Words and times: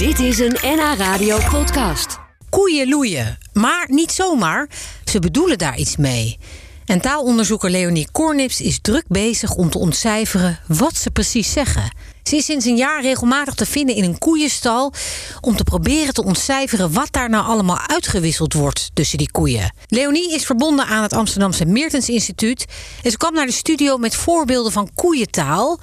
Dit 0.00 0.18
is 0.18 0.38
een 0.38 0.56
NH 0.62 0.94
Radio 0.96 1.38
podcast. 1.50 2.18
Koeien 2.50 2.88
loeien, 2.88 3.38
maar 3.52 3.86
niet 3.88 4.12
zomaar. 4.12 4.68
Ze 5.04 5.18
bedoelen 5.18 5.58
daar 5.58 5.78
iets 5.78 5.96
mee. 5.96 6.38
En 6.84 7.00
taalonderzoeker 7.00 7.70
Leonie 7.70 8.08
Kornips 8.12 8.60
is 8.60 8.78
druk 8.80 9.04
bezig 9.08 9.54
om 9.54 9.70
te 9.70 9.78
ontcijferen 9.78 10.58
wat 10.66 10.96
ze 10.96 11.10
precies 11.10 11.52
zeggen. 11.52 11.96
Ze 12.22 12.36
is 12.36 12.44
sinds 12.44 12.64
een 12.64 12.76
jaar 12.76 13.02
regelmatig 13.02 13.54
te 13.54 13.66
vinden 13.66 13.94
in 13.94 14.04
een 14.04 14.18
koeienstal 14.18 14.92
om 15.40 15.56
te 15.56 15.64
proberen 15.64 16.14
te 16.14 16.24
ontcijferen 16.24 16.92
wat 16.92 17.08
daar 17.12 17.30
nou 17.30 17.44
allemaal 17.44 17.78
uitgewisseld 17.86 18.52
wordt 18.52 18.90
tussen 18.94 19.18
die 19.18 19.30
koeien. 19.30 19.74
Leonie 19.88 20.34
is 20.34 20.44
verbonden 20.44 20.86
aan 20.86 21.02
het 21.02 21.12
Amsterdamse 21.12 21.64
Meertens 21.64 22.08
Instituut 22.08 22.66
en 23.02 23.10
ze 23.10 23.16
kwam 23.16 23.34
naar 23.34 23.46
de 23.46 23.52
studio 23.52 23.96
met 23.96 24.14
voorbeelden 24.14 24.72
van 24.72 24.90
koeientaal. 24.94 25.78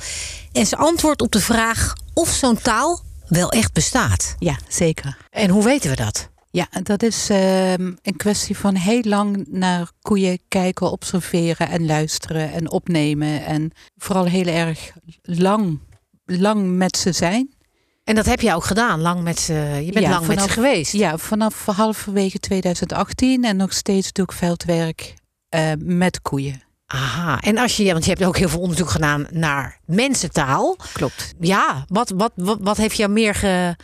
En 0.51 0.65
ze 0.65 0.77
antwoordt 0.77 1.21
op 1.21 1.31
de 1.31 1.41
vraag 1.41 1.93
of 2.13 2.29
zo'n 2.29 2.61
taal 2.61 3.05
wel 3.27 3.51
echt 3.51 3.73
bestaat. 3.73 4.35
Ja, 4.39 4.57
zeker. 4.67 5.17
En 5.29 5.49
hoe 5.49 5.63
weten 5.63 5.89
we 5.89 5.95
dat? 5.95 6.29
Ja, 6.49 6.67
dat 6.83 7.03
is 7.03 7.29
ehm, 7.29 7.93
een 8.01 8.15
kwestie 8.17 8.57
van 8.57 8.75
heel 8.75 9.01
lang 9.01 9.45
naar 9.49 9.91
koeien 10.01 10.39
kijken, 10.47 10.91
observeren 10.91 11.69
en 11.69 11.85
luisteren 11.85 12.51
en 12.51 12.71
opnemen. 12.71 13.45
En 13.45 13.71
vooral 13.97 14.25
heel 14.25 14.45
erg 14.45 14.91
lang, 15.21 15.79
lang 16.25 16.75
met 16.75 16.97
ze 16.97 17.11
zijn. 17.11 17.55
En 18.03 18.15
dat 18.15 18.25
heb 18.25 18.41
je 18.41 18.53
ook 18.53 18.63
gedaan, 18.63 19.01
lang 19.01 19.21
met 19.21 19.39
ze. 19.39 19.53
Je 19.85 19.91
bent 19.91 20.05
Ja, 20.05 20.11
lang 20.11 20.27
met 20.27 20.41
ze 20.41 20.49
geweest. 20.49 20.91
Ja, 20.91 21.17
vanaf 21.17 21.65
halverwege 21.65 22.39
2018 22.39 23.43
en 23.43 23.55
nog 23.55 23.73
steeds 23.73 24.11
doe 24.11 24.25
ik 24.25 24.31
veldwerk 24.31 25.13
eh, 25.49 25.71
met 25.77 26.21
koeien. 26.21 26.61
Aha. 26.87 27.39
En 27.39 27.57
als 27.57 27.77
je, 27.77 27.91
want 27.91 28.03
je 28.03 28.09
hebt 28.09 28.23
ook 28.23 28.37
heel 28.37 28.49
veel 28.49 28.59
onderzoek 28.59 28.89
gedaan 28.89 29.27
naar 29.31 29.79
mensentaal. 29.85 30.75
Klopt. 30.93 31.33
Ja, 31.39 31.85
wat, 31.87 32.09
wat, 32.15 32.31
wat, 32.35 32.57
wat 32.61 32.77
heeft 32.77 32.97
jou 32.97 33.11
meer 33.11 33.35
ge. 33.35 33.75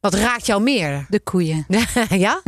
Wat 0.00 0.14
raakt 0.14 0.46
jou 0.46 0.62
meer? 0.62 1.06
De 1.08 1.20
koeien. 1.20 1.66
ja? 2.08 2.42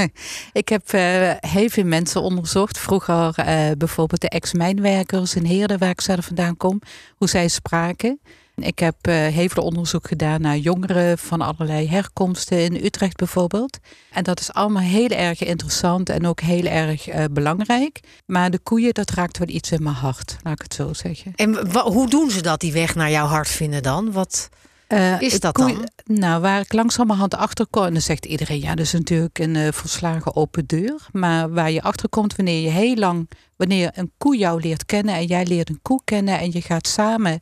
Ik 0.53 0.69
heb 0.69 0.93
eh, 0.93 1.33
heel 1.41 1.69
veel 1.69 1.85
mensen 1.85 2.23
onderzocht. 2.23 2.79
Vroeger 2.79 3.35
eh, 3.35 3.71
bijvoorbeeld 3.79 4.21
de 4.21 4.29
ex-mijnwerkers 4.29 5.35
in 5.35 5.45
Heerden, 5.45 5.79
waar 5.79 5.91
ik 5.91 6.01
zelf 6.01 6.25
vandaan 6.25 6.57
kom, 6.57 6.81
hoe 7.17 7.29
zij 7.29 7.49
spraken. 7.49 8.21
Ik 8.63 8.79
heb 8.79 8.95
heel 9.07 9.49
veel 9.49 9.63
onderzoek 9.63 10.09
gedaan 10.09 10.41
naar 10.41 10.57
jongeren 10.57 11.19
van 11.19 11.41
allerlei 11.41 11.89
herkomsten 11.89 12.59
in 12.65 12.85
Utrecht 12.85 13.17
bijvoorbeeld. 13.17 13.79
En 14.13 14.25
dat 14.25 14.41
is 14.41 14.53
allemaal 14.53 14.83
heel 14.83 15.09
erg 15.09 15.43
interessant 15.45 16.09
en 16.09 16.27
ook 16.27 16.41
heel 16.41 16.65
erg 16.65 17.09
eh, 17.09 17.25
belangrijk. 17.31 18.01
Maar 18.27 18.51
de 18.51 18.59
koeien, 18.59 18.95
dat 18.95 19.11
raakt 19.11 19.39
wel 19.39 19.49
iets 19.49 19.71
in 19.71 19.83
mijn 19.83 19.95
hart, 19.95 20.37
laat 20.43 20.53
ik 20.53 20.63
het 20.63 20.75
zo 20.75 20.93
zeggen. 20.93 21.33
En 21.37 21.81
hoe 21.81 22.09
doen 22.09 22.31
ze 22.31 22.43
dat, 22.43 22.61
die 22.61 22.73
weg 22.73 22.95
naar 22.95 23.11
jouw 23.11 23.27
hart 23.27 23.49
vinden 23.49 23.83
dan? 23.83 24.13
Wat, 24.13 24.49
Eh, 24.87 25.21
Is 25.21 25.41
dat 25.41 25.53
koeien- 25.53 25.91
dan? 26.05 26.17
Nou, 26.19 26.41
waar 26.41 26.61
ik 26.61 26.73
langzamerhand 26.73 27.35
achter 27.35 27.67
kom, 27.71 27.85
en 27.85 27.93
dan 27.93 28.03
zegt 28.03 28.25
iedereen, 28.27 28.61
ja, 28.61 28.75
dat 28.75 28.85
is 28.87 28.93
natuurlijk 28.93 29.39
een 29.39 29.73
volslagen 29.73 30.37
open 30.37 30.67
deur. 30.67 31.07
Maar 31.13 31.53
waar 31.53 31.71
je 31.71 31.83
achter 31.83 32.09
komt 32.09 32.37
wanneer 32.37 32.63
je 32.63 32.69
heel 32.71 32.95
lang, 32.97 33.31
wanneer 33.57 33.91
een 33.95 34.13
koe 34.19 34.37
jou 34.37 34.61
leert 34.61 34.87
kennen 34.87 35.15
en 35.15 35.25
jij 35.27 35.47
leert 35.47 35.69
een 35.69 35.79
koe 35.83 36.01
kennen 36.05 36.39
en 36.39 36.51
je 36.53 36.61
gaat 36.63 36.87
samen, 36.87 37.41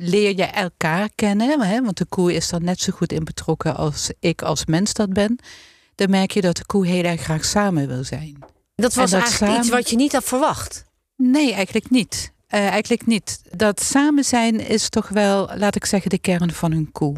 leer 0.00 0.36
je 0.36 0.44
elkaar 0.44 1.08
kennen. 1.14 1.60
Hè? 1.60 1.82
Want 1.82 1.96
de 1.98 2.04
koe 2.04 2.34
is 2.34 2.52
er 2.52 2.62
net 2.62 2.80
zo 2.80 2.92
goed 2.92 3.12
in 3.12 3.24
betrokken 3.24 3.76
als 3.76 4.10
ik 4.20 4.42
als 4.42 4.66
mens 4.66 4.92
dat 4.92 5.12
ben. 5.12 5.38
Dan 5.94 6.10
merk 6.10 6.30
je 6.30 6.40
dat 6.40 6.56
de 6.56 6.66
koe 6.66 6.86
heel 6.86 7.02
erg 7.04 7.20
graag 7.20 7.44
samen 7.44 7.88
wil 7.88 8.04
zijn. 8.04 8.38
dat 8.74 8.94
was 8.94 9.10
dat 9.10 9.20
eigenlijk 9.20 9.58
iets 9.58 9.68
wat 9.68 9.90
je 9.90 9.96
niet 9.96 10.12
had 10.12 10.24
verwacht. 10.24 10.84
Nee, 11.16 11.52
eigenlijk 11.52 11.90
niet. 11.90 12.32
Eh, 12.46 12.66
eigenlijk 12.68 13.06
niet. 13.06 13.40
Dat 13.50 13.82
samen 13.82 14.24
zijn 14.24 14.60
is 14.60 14.88
toch 14.88 15.08
wel, 15.08 15.50
laat 15.56 15.76
ik 15.76 15.84
zeggen, 15.84 16.10
de 16.10 16.18
kern 16.18 16.52
van 16.52 16.72
een 16.72 16.92
koe. 16.92 17.14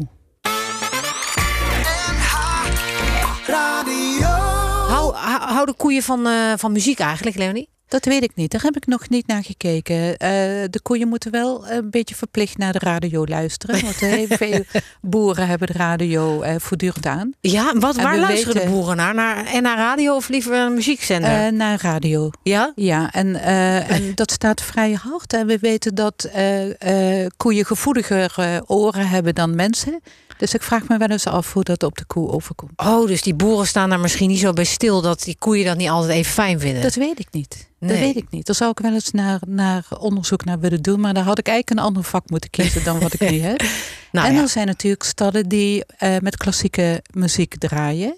Hou, 4.87 5.13
hou- 5.15 5.51
houden 5.53 5.75
koeien 5.75 6.03
van, 6.03 6.27
eh, 6.27 6.53
van 6.57 6.71
muziek 6.71 6.99
eigenlijk, 6.99 7.35
Leonie? 7.37 7.69
Dat 7.91 8.05
weet 8.05 8.23
ik 8.23 8.31
niet. 8.35 8.51
Daar 8.51 8.61
heb 8.61 8.75
ik 8.75 8.85
nog 8.87 9.09
niet 9.09 9.27
naar 9.27 9.43
gekeken. 9.43 10.17
Eh, 10.17 10.29
de 10.69 10.79
koeien 10.83 11.07
moeten 11.07 11.31
wel 11.31 11.69
een 11.69 11.89
beetje 11.89 12.15
verplicht 12.15 12.57
naar 12.57 12.73
de 12.73 12.79
radio 12.79 13.25
luisteren. 13.25 13.81
Want 13.81 13.95
heel 13.95 14.27
veel 14.43 14.63
boeren 15.01 15.47
hebben 15.47 15.67
de 15.67 15.73
radio 15.73 16.41
eh, 16.41 16.55
voortdurend 16.57 17.05
aan. 17.05 17.33
Ja, 17.41 17.73
wat, 17.79 17.95
waar 17.95 18.17
luisteren 18.17 18.63
de 18.63 18.69
boeren 18.69 18.95
naar? 18.95 19.13
naar? 19.13 19.45
En 19.45 19.63
naar 19.63 19.77
radio 19.77 20.15
of 20.15 20.29
liever 20.29 20.53
een 20.53 20.73
muziekzender? 20.73 21.45
Eh, 21.45 21.51
naar 21.51 21.81
radio. 21.81 22.29
ja? 22.43 22.71
Ja, 22.75 23.11
en, 23.11 23.35
eh, 23.35 23.91
en 23.91 24.15
dat 24.15 24.31
staat 24.31 24.61
vrij 24.61 24.91
hard. 24.91 25.33
En 25.33 25.47
we 25.47 25.57
weten 25.59 25.95
dat 25.95 26.23
eh, 26.33 27.21
eh, 27.23 27.29
koeien 27.37 27.65
gevoeliger 27.65 28.33
eh, 28.35 28.57
oren 28.65 29.07
hebben 29.07 29.35
dan 29.35 29.55
mensen. 29.55 30.01
Dus 30.41 30.53
ik 30.53 30.61
vraag 30.61 30.87
me 30.87 30.97
wel 30.97 31.07
eens 31.07 31.27
af 31.27 31.53
hoe 31.53 31.63
dat 31.63 31.83
op 31.83 31.97
de 31.97 32.05
koe 32.05 32.31
overkomt. 32.31 32.71
Oh, 32.75 33.07
dus 33.07 33.21
die 33.21 33.33
boeren 33.33 33.67
staan 33.67 33.89
daar 33.89 33.99
misschien 33.99 34.29
niet 34.29 34.39
zo 34.39 34.53
bij 34.53 34.63
stil 34.63 35.01
dat 35.01 35.23
die 35.23 35.35
koeien 35.39 35.65
dat 35.65 35.77
niet 35.77 35.89
altijd 35.89 36.11
even 36.11 36.31
fijn 36.31 36.59
vinden. 36.59 36.81
Dat 36.81 36.93
weet 36.95 37.19
ik 37.19 37.27
niet. 37.31 37.69
Nee. 37.79 37.89
Dat 37.89 37.99
weet 37.99 38.15
ik 38.15 38.25
niet. 38.29 38.45
Daar 38.45 38.55
zou 38.55 38.71
ik 38.71 38.79
wel 38.79 38.93
eens 38.93 39.11
naar, 39.11 39.39
naar 39.47 39.85
onderzoek 39.99 40.45
naar 40.45 40.59
willen 40.59 40.81
doen. 40.81 40.99
Maar 40.99 41.13
daar 41.13 41.23
had 41.23 41.39
ik 41.39 41.47
eigenlijk 41.47 41.79
een 41.79 41.85
ander 41.85 42.03
vak 42.03 42.29
moeten 42.29 42.49
kiezen 42.49 42.83
dan 42.83 42.99
wat 42.99 43.13
ik 43.13 43.29
nu 43.31 43.39
heb. 43.39 43.61
nou, 44.11 44.27
en 44.27 44.33
ja. 44.33 44.41
er 44.41 44.49
zijn 44.49 44.67
natuurlijk 44.67 45.03
stallen 45.03 45.47
die 45.49 45.85
eh, 45.85 46.15
met 46.19 46.37
klassieke 46.37 47.03
muziek 47.13 47.55
draaien. 47.57 48.17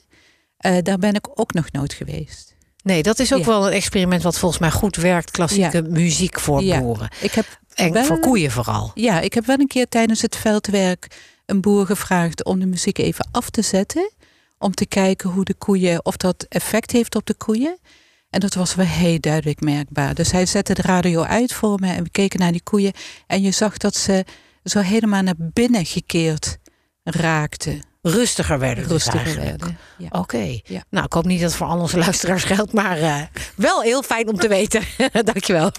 Eh, 0.58 0.78
daar 0.84 0.98
ben 0.98 1.14
ik 1.14 1.28
ook 1.34 1.54
nog 1.54 1.72
nooit 1.72 1.94
geweest. 1.94 2.56
Nee, 2.84 3.04
dat 3.04 3.20
is 3.20 3.34
ook 3.34 3.40
Ja. 3.40 3.46
wel 3.46 3.66
een 3.68 3.74
experiment 3.74 4.24
wat 4.24 4.38
volgens 4.40 4.62
mij 4.62 4.72
goed 4.72 4.96
werkt. 4.96 5.32
Klassieke 5.32 5.82
muziek 5.82 6.40
voor 6.40 6.64
Ja. 6.64 6.80
boeren. 6.80 7.10
Ik 7.22 7.32
heb, 7.32 7.46
En 7.74 7.92
wel- 7.92 8.04
voor 8.06 8.20
koeien 8.20 8.52
vooral. 8.52 8.92
ja, 8.94 9.20
ik 9.20 9.34
heb 9.34 9.46
wel 9.46 9.60
een 9.60 9.68
keer 9.68 9.88
tijdens 9.90 10.22
het 10.22 10.36
veldwerk 10.36 11.08
een 11.54 11.62
boer 11.62 11.86
gevraagd 11.86 12.44
om 12.44 12.60
de 12.60 12.66
muziek 12.66 12.98
even 12.98 13.28
af 13.32 13.50
te 13.50 13.62
zetten. 13.62 14.12
Om 14.58 14.74
te 14.74 14.86
kijken 14.86 15.30
hoe 15.30 15.44
de 15.44 15.54
koeien, 15.54 16.06
of 16.06 16.18
dat 16.18 16.46
effect 16.50 16.92
heeft 16.92 17.16
op 17.16 17.26
de 17.26 17.34
koeien. 17.34 17.78
En 18.30 18.40
dat 18.40 18.54
was 18.54 18.76
wel 18.76 18.86
heel 18.86 19.20
duidelijk 19.20 19.62
merkbaar. 19.62 20.14
Dus 20.14 20.32
hij 20.32 20.46
zette 20.46 20.74
de 20.74 20.82
radio 20.82 21.22
uit 21.22 21.54
voor 21.54 21.80
me 21.80 21.94
en 21.94 22.04
we 22.04 22.10
keken 22.10 22.40
naar 22.40 22.52
die 22.52 22.64
koeien. 22.64 22.94
En 23.28 23.42
je 23.42 23.52
zag 23.52 23.78
dat 23.78 23.96
ze 23.96 24.26
zo 24.64 24.80
helemaal 24.80 25.22
naar 25.22 25.36
binnen 25.38 25.86
gekeerd 25.86 26.58
raakten. 27.04 27.82
Rustiger 28.02 28.60
werden 28.60 28.88
dus 28.88 28.92
Rustiger 28.92 29.36
werden. 29.36 29.78
Ja. 29.98 30.08
Oké. 30.10 30.60
Ja. 30.64 30.84
Nou, 30.90 31.06
ik 31.06 31.14
hoop 31.14 31.26
niet 31.26 31.40
dat 31.40 31.50
het 31.50 31.58
voor 31.58 31.68
al 31.68 31.80
onze 31.80 31.98
luisteraars 31.98 32.44
geldt, 32.44 32.74
maar 32.74 32.98
eh, 32.98 33.22
wel 33.56 33.82
heel 33.82 34.04
fijn 34.04 34.30
om 34.30 34.38
te 34.38 34.48
weten. 34.48 34.82
Dankjewel. 35.34 35.72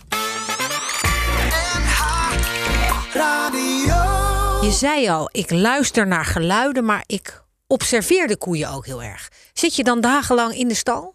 Je 4.64 4.72
zei 4.72 5.08
al, 5.08 5.28
ik 5.32 5.50
luister 5.50 6.06
naar 6.06 6.25
geluiden, 6.25 6.84
maar 6.84 7.04
ik 7.06 7.42
observeer 7.66 8.26
de 8.26 8.36
koeien 8.36 8.70
ook 8.70 8.86
heel 8.86 9.02
erg. 9.02 9.28
Zit 9.52 9.76
je 9.76 9.84
dan 9.84 10.00
dagenlang 10.00 10.54
in 10.54 10.69
de 10.69 10.75
stal? 10.75 11.14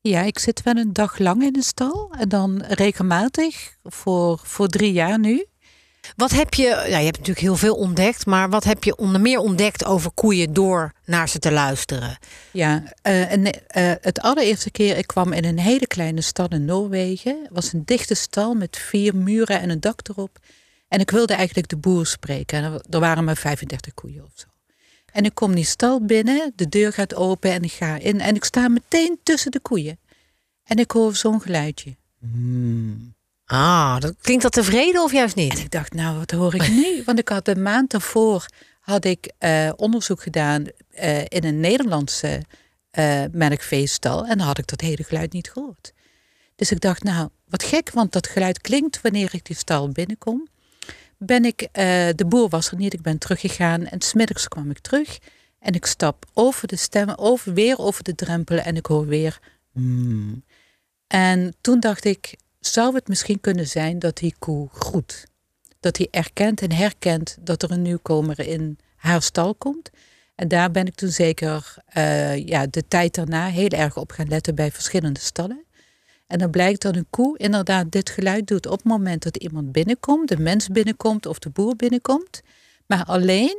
Ja, 0.00 0.22
ik 0.22 0.38
zit 0.38 0.62
wel 0.62 0.76
een 0.76 0.92
dag 0.92 1.18
lang 1.18 1.42
in 1.42 1.52
de 1.52 1.62
stal. 1.62 2.14
En 2.18 2.28
dan 2.28 2.62
regelmatig, 2.68 3.76
voor, 3.82 4.40
voor 4.42 4.68
drie 4.68 4.92
jaar 4.92 5.18
nu. 5.18 5.46
Wat 6.16 6.30
heb 6.30 6.54
je, 6.54 6.66
ja, 6.66 6.98
je 6.98 7.04
hebt 7.04 7.18
natuurlijk 7.18 7.46
heel 7.46 7.56
veel 7.56 7.74
ontdekt, 7.74 8.26
maar 8.26 8.50
wat 8.50 8.64
heb 8.64 8.84
je 8.84 8.96
onder 8.96 9.20
meer 9.20 9.38
ontdekt 9.38 9.84
over 9.84 10.10
koeien 10.10 10.52
door 10.52 10.92
naar 11.04 11.28
ze 11.28 11.38
te 11.38 11.52
luisteren? 11.52 12.18
Ja, 12.50 12.82
eh, 13.02 13.32
en, 13.32 13.66
eh, 13.66 13.92
het 14.00 14.20
allereerste 14.20 14.70
keer, 14.70 14.96
ik 14.96 15.06
kwam 15.06 15.32
in 15.32 15.44
een 15.44 15.58
hele 15.58 15.86
kleine 15.86 16.20
stad 16.20 16.52
in 16.52 16.64
Noorwegen. 16.64 17.38
Het 17.42 17.52
was 17.52 17.72
een 17.72 17.84
dichte 17.84 18.14
stal 18.14 18.54
met 18.54 18.76
vier 18.76 19.16
muren 19.16 19.60
en 19.60 19.70
een 19.70 19.80
dak 19.80 20.08
erop. 20.08 20.38
En 20.88 21.00
ik 21.00 21.10
wilde 21.10 21.34
eigenlijk 21.34 21.68
de 21.68 21.76
boer 21.76 22.06
spreken. 22.06 22.62
En 22.64 22.80
er- 22.90 23.00
waren 23.00 23.24
maar 23.24 23.36
35 23.36 23.94
koeien 23.94 24.24
of 24.24 24.32
zo. 24.34 24.46
En 25.12 25.24
ik 25.24 25.34
kom 25.34 25.54
die 25.54 25.64
stal 25.64 26.04
binnen, 26.04 26.52
de 26.56 26.68
deur 26.68 26.92
gaat 26.92 27.14
open 27.14 27.50
en 27.52 27.62
ik 27.62 27.72
ga 27.72 27.96
in. 27.96 28.20
En 28.20 28.34
ik 28.34 28.44
sta 28.44 28.68
meteen 28.68 29.18
tussen 29.22 29.50
de 29.50 29.60
koeien. 29.60 29.98
En 30.64 30.76
ik 30.78 30.90
hoor 30.90 31.16
zo'n 31.16 31.40
geluidje. 31.40 31.96
Ah, 33.44 34.00
dat, 34.00 34.14
klinkt 34.20 34.42
dat 34.42 34.52
tevreden 34.52 35.02
of 35.02 35.12
juist 35.12 35.36
En 35.36 35.42
niet? 35.42 35.58
ik 35.58 35.70
dacht, 35.70 35.92
nou, 35.94 36.18
wat 36.18 36.30
hoor 36.30 36.54
ik 36.54 36.68
nu? 36.68 37.02
Want 37.06 37.18
ik 37.18 37.28
had 37.28 37.48
een 37.48 37.62
maand 37.62 37.90
daarvoor 37.90 38.46
had 38.80 39.04
ik 39.04 39.32
eh, 39.38 39.70
onderzoek 39.76 40.22
gedaan 40.22 40.64
eh, 40.90 41.18
in 41.20 41.44
een 41.44 41.60
Nederlandse 41.60 42.42
eh 42.90 43.22
melkveestal. 43.32 44.26
En 44.26 44.38
dan 44.38 44.46
had 44.46 44.58
ik 44.58 44.66
dat 44.66 44.80
hele 44.80 45.02
geluid 45.04 45.32
niet 45.32 45.50
gehoord. 45.50 45.92
Dus 46.56 46.70
ik 46.70 46.80
dacht, 46.80 47.02
nou, 47.02 47.28
wat 47.48 47.62
gek, 47.62 47.90
want 47.90 48.12
dat 48.12 48.26
geluid 48.26 48.60
klinkt 48.60 49.00
wanneer 49.00 49.28
ik 49.34 49.44
die 49.44 49.56
stal 49.56 49.88
binnenkom. 49.88 50.48
Ben 51.18 51.44
ik, 51.44 51.62
eh, 51.72 52.08
de 52.14 52.24
boer 52.28 52.48
was 52.48 52.70
er 52.70 52.76
niet, 52.76 52.94
ik 52.94 53.02
ben 53.02 53.18
teruggegaan. 53.18 53.86
En 53.86 54.00
smiddags 54.00 54.48
kwam 54.48 54.70
ik 54.70 54.78
terug. 54.78 55.18
En 55.58 55.72
ik 55.72 55.86
stap 55.86 56.24
over 56.32 56.68
de 56.68 56.76
stemmen, 56.76 57.18
over, 57.18 57.54
weer 57.54 57.78
over 57.78 58.04
de 58.04 58.14
drempel. 58.14 58.58
En 58.58 58.76
ik 58.76 58.86
hoor 58.86 59.06
weer. 59.06 59.38
"Hmm." 59.72 60.44
En 61.06 61.54
toen 61.60 61.80
dacht 61.80 62.04
ik, 62.04 62.36
zou 62.60 62.94
het 62.94 63.08
misschien 63.08 63.40
kunnen 63.40 63.66
zijn 63.66 63.98
dat 63.98 64.16
die 64.16 64.34
koe 64.38 64.68
groet? 64.72 65.26
Dat 65.80 65.96
hij 65.96 66.08
erkent 66.10 66.62
en 66.62 66.72
herkent 66.72 67.36
dat 67.40 67.62
er 67.62 67.70
een 67.70 67.82
nieuwkomer 67.82 68.40
in 68.40 68.78
haar 68.96 69.22
stal 69.22 69.54
komt. 69.54 69.90
En 70.34 70.48
daar 70.48 70.70
ben 70.70 70.86
ik 70.86 70.94
toen 70.94 71.08
zeker 71.08 71.74
eh, 71.86 72.46
ja, 72.46 72.66
de 72.66 72.88
tijd 72.88 73.14
daarna 73.14 73.46
heel 73.46 73.68
erg 73.68 73.96
op 73.96 74.10
gaan 74.10 74.28
letten 74.28 74.54
bij 74.54 74.70
verschillende 74.70 75.20
stallen. 75.20 75.65
En 76.26 76.38
dan 76.38 76.50
blijkt 76.50 76.82
dat 76.82 76.96
een 76.96 77.06
koe 77.10 77.38
inderdaad 77.38 77.90
dit 77.90 78.10
geluid 78.10 78.46
doet 78.46 78.66
op 78.66 78.72
het 78.72 78.84
moment 78.84 79.22
dat 79.22 79.36
iemand 79.36 79.72
binnenkomt, 79.72 80.28
de 80.28 80.38
mens 80.38 80.68
binnenkomt 80.68 81.26
of 81.26 81.38
de 81.38 81.50
boer 81.50 81.76
binnenkomt. 81.76 82.40
Maar 82.86 83.04
alleen 83.04 83.56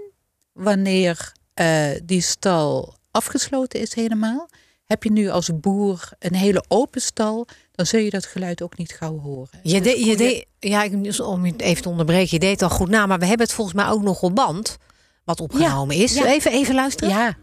wanneer 0.54 1.32
eh, 1.54 1.90
die 2.04 2.22
stal 2.22 2.96
afgesloten 3.12 3.80
is 3.80 3.94
helemaal. 3.96 4.50
Heb 4.86 5.04
je 5.04 5.12
nu 5.12 5.30
als 5.30 5.50
boer 5.60 6.10
een 6.20 6.36
hele 6.36 6.64
open 6.68 7.02
stal, 7.02 7.48
dan 7.72 7.86
zul 7.86 8.00
je 8.00 8.10
dat 8.10 8.26
geluid 8.26 8.62
ook 8.62 8.78
niet 8.78 8.92
gauw 8.92 9.20
horen. 9.20 9.60
Je, 9.64 9.82
Dus 9.82 9.94
je 10.06 10.18
deed, 10.18 10.46
ja, 10.60 10.84
ik- 10.84 11.20
om 11.24 11.46
je 11.46 11.54
even 11.58 11.82
te 11.84 11.90
onderbreken, 11.90 12.28
je 12.32 12.40
deed 12.40 12.62
al 12.62 12.70
goed 12.70 12.90
na, 12.90 13.06
maar 13.06 13.20
we 13.20 13.26
hebben 13.26 13.46
het 13.46 13.56
volgens 13.56 13.76
mij 13.76 13.88
ook 13.88 14.02
nog 14.02 14.22
op 14.22 14.36
band, 14.36 14.78
wat 15.24 15.42
opgenomen 15.42 15.96
is. 15.96 16.14
ja. 16.14 16.26
Even, 16.26 16.52
even 16.52 16.76
luisteren. 16.76 17.10
Ja, 17.10 17.38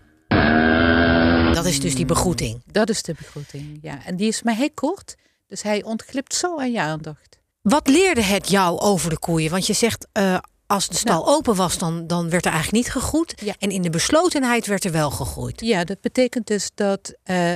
Dat 1.65 1.73
is 1.73 1.81
dus 1.81 1.95
die 1.95 2.07
begroeting. 2.07 2.63
dat 2.67 2.89
is 2.89 3.03
de 3.03 3.15
begroeting. 3.15 3.79
Ja. 3.83 4.05
En 4.05 4.17
die 4.17 4.29
is 4.29 4.43
maar 4.43 4.57
heel 4.57 4.71
kort, 4.75 5.15
dus 5.47 5.63
hij 5.63 5.83
ontglipt 5.83 6.35
zo 6.35 6.59
aan 6.59 6.73
je 6.73 6.81
aandacht. 6.81 7.39
Wat 7.63 7.89
leerde 7.89 8.23
het 8.23 8.49
jou 8.49 8.79
over 8.79 9.11
de 9.11 9.19
koeien? 9.19 9.51
Want 9.51 9.67
je 9.67 9.73
zegt, 9.73 10.07
eh, 10.13 10.39
als 10.67 10.89
de 10.89 10.97
stal 10.97 11.27
open 11.27 11.55
was, 11.55 11.79
dan, 11.79 12.07
dan 12.07 12.31
werd 12.31 12.45
er 12.45 12.53
eigenlijk 12.53 12.85
niet 12.85 12.93
gegroeid. 12.93 13.41
Ja. 13.45 13.55
En 13.59 13.71
in 13.71 13.83
de 13.83 13.91
beslotenheid 13.91 14.67
werd 14.67 14.85
er 14.85 14.93
wel 14.93 15.11
gegroeid. 15.11 15.61
Ja, 15.61 15.85
dat 15.85 16.01
betekent 16.01 16.47
dus 16.47 16.71
dat 16.75 17.15
eh, 17.23 17.55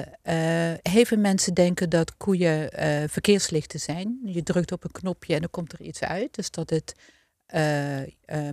heel 0.82 1.04
veel 1.04 1.18
mensen 1.18 1.54
denken 1.54 1.90
dat 1.90 2.16
koeien 2.16 2.70
eh, 2.70 3.08
verkeerslichten 3.08 3.80
zijn. 3.80 4.20
Je 4.24 4.42
drukt 4.42 4.72
op 4.72 4.84
een 4.84 4.90
knopje 4.90 5.34
en 5.34 5.40
dan 5.40 5.50
komt 5.50 5.72
er 5.72 5.80
iets 5.80 6.00
uit. 6.00 6.34
Dus 6.34 6.50
dat 6.50 6.70
het 6.70 6.94
eh, 7.46 8.02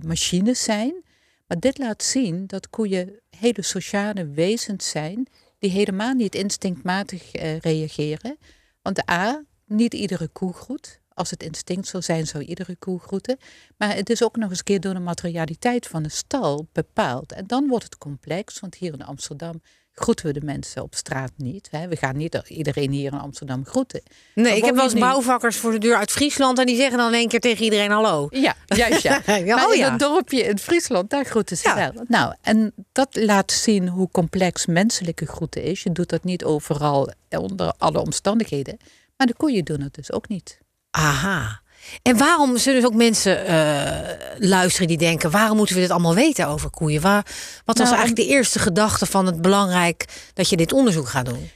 machines 0.04 0.62
zijn. 0.62 1.04
Maar 1.46 1.60
dit 1.60 1.78
laat 1.78 2.02
zien 2.02 2.46
dat 2.46 2.70
koeien 2.70 3.20
hele 3.30 3.62
sociale 3.62 4.26
wezens 4.26 4.88
zijn 4.88 5.28
die 5.66 5.74
helemaal 5.74 6.14
niet 6.14 6.34
instinctmatig 6.34 7.32
eh, 7.32 7.58
reageren. 7.58 8.38
Want 8.82 9.10
A, 9.10 9.44
niet 9.64 9.94
iedere 9.94 10.28
koe 10.28 10.52
groet. 10.52 11.00
Als 11.08 11.30
het 11.30 11.42
instinct 11.42 11.88
zou 11.88 12.02
zijn, 12.02 12.26
zou 12.26 12.44
iedere 12.44 12.76
koe 12.76 13.00
groeten. 13.00 13.38
Maar 13.76 13.94
het 13.94 14.10
is 14.10 14.22
ook 14.22 14.36
nog 14.36 14.50
eens 14.50 14.58
een 14.58 14.64
keer 14.64 14.80
door 14.80 14.94
de 14.94 15.00
materialiteit 15.00 15.86
van 15.86 16.02
de 16.02 16.08
stal 16.08 16.68
bepaald. 16.72 17.32
En 17.32 17.46
dan 17.46 17.68
wordt 17.68 17.84
het 17.84 17.98
complex, 17.98 18.60
want 18.60 18.74
hier 18.74 18.92
in 18.92 19.02
Amsterdam 19.02 19.62
groeten 20.00 20.26
we 20.26 20.32
de 20.32 20.44
mensen 20.44 20.82
op 20.82 20.94
straat 20.94 21.30
niet. 21.36 21.68
Hè. 21.70 21.88
We 21.88 21.96
gaan 21.96 22.16
niet 22.16 22.42
iedereen 22.46 22.90
hier 22.90 23.12
in 23.12 23.18
Amsterdam 23.18 23.64
groeten. 23.66 24.02
Nee, 24.34 24.56
ik 24.56 24.64
heb 24.64 24.74
wel 24.74 24.84
eens 24.84 24.94
bouwvakkers 24.94 25.56
voor 25.56 25.72
de 25.72 25.78
deur 25.78 25.96
uit 25.96 26.10
Friesland 26.10 26.58
en 26.58 26.66
die 26.66 26.76
zeggen 26.76 26.98
dan 26.98 27.08
in 27.08 27.14
één 27.14 27.28
keer 27.28 27.40
tegen 27.40 27.64
iedereen 27.64 27.90
hallo. 27.90 28.26
Ja, 28.30 28.54
juist 28.66 29.02
ja. 29.02 29.20
Ja, 29.36 29.56
maar 29.56 29.66
oh 29.66 29.72
in 29.72 29.78
ja. 29.78 29.96
dorpje 29.96 30.42
in 30.42 30.58
Friesland, 30.58 31.10
daar 31.10 31.24
groeten 31.24 31.56
ze 31.56 31.68
Ja. 31.68 31.74
wel. 31.92 32.04
Nou, 32.08 32.34
en 32.42 32.72
dat 32.92 33.08
laat 33.16 33.52
zien 33.52 33.88
hoe 33.88 34.08
complex 34.10 34.66
menselijke 34.66 35.26
groeten 35.26 35.62
is. 35.62 35.82
Je 35.82 35.92
doet 35.92 36.08
dat 36.08 36.24
niet 36.24 36.44
overal 36.44 37.12
onder 37.30 37.74
alle 37.78 37.98
omstandigheden. 38.00 38.76
Maar 39.16 39.26
de 39.26 39.34
koeien 39.34 39.64
doen 39.64 39.80
het 39.80 39.94
dus 39.94 40.12
ook 40.12 40.28
niet. 40.28 40.58
Aha. 40.90 41.60
En 42.02 42.16
waarom 42.16 42.58
zullen 42.58 42.80
dus 42.80 42.90
ook 42.90 42.96
mensen 42.96 43.46
eh, 43.46 44.38
luisteren 44.38 44.88
die 44.88 44.98
denken: 44.98 45.30
waarom 45.30 45.56
moeten 45.56 45.74
we 45.74 45.80
dit 45.80 45.90
allemaal 45.90 46.14
weten 46.14 46.46
over 46.46 46.70
koeien? 46.70 47.00
Waar, 47.00 47.24
wat 47.64 47.78
was 47.78 47.88
Nou, 47.88 47.98
eigenlijk 47.98 48.28
de 48.28 48.34
eerste 48.34 48.58
gedachte 48.58 49.06
van 49.06 49.26
het 49.26 49.40
belangrijk 49.40 50.30
dat 50.34 50.48
je 50.48 50.56
dit 50.56 50.72
onderzoek 50.72 51.08
gaat 51.08 51.26
doen? 51.26 51.50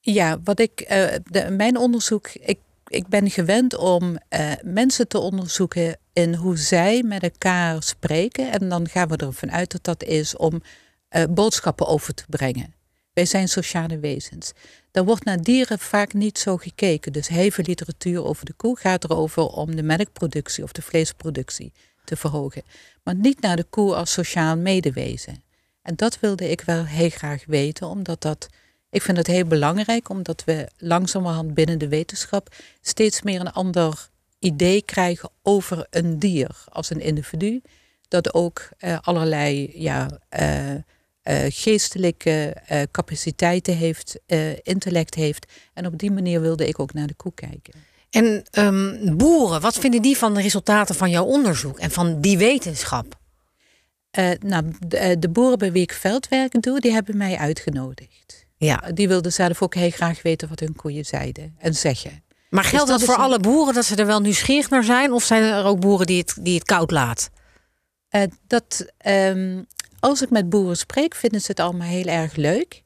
Ja, 0.00 0.38
wat 0.44 0.60
ik, 0.60 0.80
eh, 0.80 1.14
de, 1.24 1.50
mijn 1.50 1.76
onderzoek, 1.76 2.28
ik, 2.28 2.58
ik 2.86 3.08
ben 3.08 3.30
gewend 3.30 3.76
om 3.76 4.18
eh, 4.28 4.50
mensen 4.62 5.08
te 5.08 5.18
onderzoeken 5.18 5.98
in 6.12 6.34
hoe 6.34 6.56
zij 6.56 7.02
met 7.02 7.22
elkaar 7.22 7.82
spreken. 7.82 8.52
En 8.52 8.68
dan 8.68 8.88
gaan 8.88 9.08
we 9.08 9.16
ervan 9.16 9.52
uit 9.52 9.72
dat 9.72 9.84
dat 9.84 10.02
is 10.02 10.36
om 10.36 10.62
boodschappen 11.30 11.86
over 11.86 12.14
te 12.14 12.24
brengen. 12.28 12.74
Wij 13.12 13.24
zijn 13.24 13.48
sociale 13.48 13.98
wezens. 13.98 14.52
Daar 14.94 15.04
wordt 15.04 15.24
naar 15.24 15.42
dieren 15.42 15.78
vaak 15.78 16.12
niet 16.12 16.38
zo 16.38 16.56
gekeken. 16.56 17.12
Dus 17.12 17.28
heel 17.28 17.50
veel 17.50 17.64
literatuur 17.66 18.24
over 18.24 18.44
de 18.44 18.52
koe 18.52 18.78
gaat 18.78 19.04
erover 19.04 19.46
om 19.46 19.76
de 19.76 19.82
melkproductie 19.82 20.64
of 20.64 20.72
de 20.72 20.82
vleesproductie 20.82 21.72
te 22.04 22.16
verhogen. 22.16 22.62
Maar 23.02 23.14
niet 23.14 23.40
naar 23.40 23.56
de 23.56 23.64
koe 23.64 23.94
als 23.94 24.12
sociaal 24.12 24.56
medewezen. 24.56 25.42
En 25.82 25.96
dat 25.96 26.20
wilde 26.20 26.50
ik 26.50 26.60
wel 26.60 26.84
heel 26.84 27.08
graag 27.08 27.44
weten, 27.46 27.86
omdat 27.86 28.20
dat. 28.22 28.48
Ik 28.90 29.02
vind 29.02 29.16
het 29.16 29.26
heel 29.26 29.44
belangrijk, 29.44 30.08
omdat 30.08 30.44
we 30.44 30.68
langzamerhand 30.78 31.54
binnen 31.54 31.78
de 31.78 31.88
wetenschap 31.88 32.54
steeds 32.80 33.22
meer 33.22 33.40
een 33.40 33.52
ander 33.52 34.08
idee 34.38 34.82
krijgen 34.82 35.30
over 35.42 35.86
een 35.90 36.18
dier 36.18 36.64
als 36.68 36.90
een 36.90 37.00
individu. 37.00 37.62
Dat 38.08 38.34
ook 38.34 38.68
eh, 38.78 38.98
allerlei 39.00 39.72
ja, 39.74 40.20
eh, 40.28 40.74
geestelijke 41.48 42.56
eh, 42.66 42.82
capaciteiten 42.90 43.76
heeft, 43.76 44.18
eh, 44.26 44.56
intellect 44.62 45.14
heeft. 45.14 45.52
En 45.74 45.86
op 45.86 45.98
die 45.98 46.10
manier 46.10 46.40
wilde 46.40 46.68
ik 46.68 46.78
ook 46.78 46.92
naar 46.92 47.06
de 47.06 47.14
koe 47.14 47.32
kijken. 47.34 47.72
En 48.10 48.42
ehm, 48.50 49.16
boeren, 49.16 49.60
wat 49.60 49.78
vinden 49.78 50.02
die 50.02 50.16
van 50.16 50.34
de 50.34 50.40
resultaten 50.42 50.94
van 50.94 51.10
jouw 51.10 51.24
onderzoek 51.24 51.78
en 51.78 51.90
van 51.90 52.20
die 52.20 52.38
wetenschap? 52.38 53.18
Eh, 54.10 54.30
nou, 54.40 54.64
de, 54.86 54.96
eh, 54.98 55.16
de 55.18 55.28
boeren 55.28 55.58
bij 55.58 55.72
wie 55.72 55.82
ik 55.82 55.92
veldwerk 55.92 56.62
doe, 56.62 56.80
die 56.80 56.92
hebben 56.92 57.16
mij 57.16 57.36
uitgenodigd. 57.36 58.46
Ja, 58.56 58.76
Die 58.94 59.08
wilden 59.08 59.32
zelf 59.32 59.62
ook 59.62 59.74
heel 59.74 59.90
graag 59.90 60.22
weten 60.22 60.48
wat 60.48 60.60
hun 60.60 60.76
koeien 60.76 61.04
zeiden 61.04 61.54
en 61.58 61.74
zeggen. 61.74 62.22
maar 62.50 62.64
geldt 62.64 62.86
Dus 62.86 62.90
dat 62.98 62.98
dat 63.06 63.08
voor 63.08 63.24
een- 63.24 63.30
alle 63.30 63.38
boeren 63.40 63.74
dat 63.74 63.84
ze 63.84 63.94
er 63.96 64.06
wel 64.06 64.20
nieuwsgierig 64.20 64.70
naar 64.70 64.84
zijn? 64.84 65.12
Of 65.12 65.24
zijn 65.24 65.42
er 65.42 65.64
ook 65.64 65.80
boeren 65.80 66.06
die 66.06 66.18
het, 66.18 66.36
die 66.40 66.54
het 66.54 66.64
koud 66.64 66.90
laat? 66.90 67.30
Eh, 68.08 68.22
dat, 68.46 68.86
ehm, 68.98 69.62
als 70.04 70.22
ik 70.22 70.30
met 70.30 70.48
boeren 70.48 70.76
spreek, 70.76 71.14
vinden 71.14 71.40
ze 71.40 71.46
het 71.50 71.60
allemaal 71.60 71.88
heel 71.88 72.04
erg 72.04 72.36
leuk. 72.36 72.82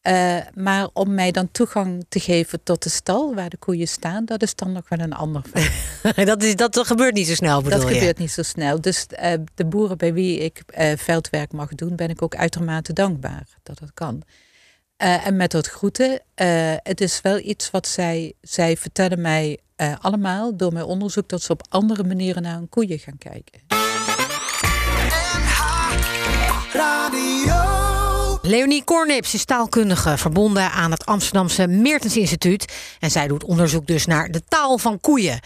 Eh, 0.00 0.36
maar 0.54 0.88
om 0.92 1.14
mij 1.14 1.30
dan 1.30 1.50
toegang 1.50 2.04
te 2.08 2.20
geven 2.20 2.62
tot 2.62 2.82
de 2.82 2.88
stal 2.88 3.34
waar 3.34 3.50
de 3.50 3.56
koeien 3.56 3.88
staan, 3.88 4.24
dat 4.24 4.42
is 4.42 4.54
dan 4.54 4.72
nog 4.72 4.88
wel 4.88 4.98
een 4.98 5.12
ander 5.12 5.42
verhaal. 5.52 6.24
dat, 6.34 6.42
is, 6.42 6.56
dat 6.56 6.78
gebeurt 6.86 7.14
niet 7.14 7.26
zo 7.26 7.34
snel, 7.34 7.62
bedoel 7.62 7.78
Dat 7.78 7.88
je? 7.88 7.94
gebeurt 7.94 8.18
niet 8.18 8.30
zo 8.30 8.42
snel. 8.42 8.80
Dus 8.80 9.06
eh, 9.06 9.32
de 9.54 9.64
boeren 9.64 9.98
bij 9.98 10.12
wie 10.12 10.38
ik 10.38 10.62
eh, 10.66 10.96
veldwerk 10.96 11.52
mag 11.52 11.74
doen, 11.74 11.96
ben 11.96 12.10
ik 12.10 12.22
ook 12.22 12.34
uitermate 12.34 12.92
dankbaar 12.92 13.46
dat 13.62 13.78
dat 13.78 13.90
kan. 13.94 14.22
En 14.96 15.36
met 15.36 15.50
dat 15.50 15.66
groeten, 15.66 16.20
het 16.82 17.00
is 17.00 17.20
wel 17.20 17.38
iets 17.38 17.70
wat 17.70 17.86
zij, 17.86 18.32
zij 18.40 18.76
vertellen 18.76 19.20
mij 19.20 19.58
allemaal 20.00 20.56
door 20.56 20.72
mijn 20.72 20.84
onderzoek 20.84 21.28
dat 21.28 21.42
ze 21.42 21.52
op 21.52 21.66
andere 21.68 22.04
manieren 22.04 22.42
naar 22.42 22.54
hun 22.54 22.68
koeien 22.68 22.98
gaan 22.98 23.18
kijken. 23.18 23.85
Leonie 28.46 28.84
Kornips 28.84 29.34
is 29.34 29.44
taalkundige 29.44 30.18
verbonden 30.18 30.70
aan 30.70 30.90
het 30.90 31.06
Amsterdamse 31.06 31.66
Meertens 31.66 32.16
Instituut. 32.16 32.72
En 33.00 33.10
zij 33.10 33.28
doet 33.28 33.44
onderzoek 33.44 33.86
dus 33.86 34.06
naar 34.06 34.30
de 34.30 34.42
taal 34.48 34.78
van 34.78 35.00
koeien. 35.00 35.40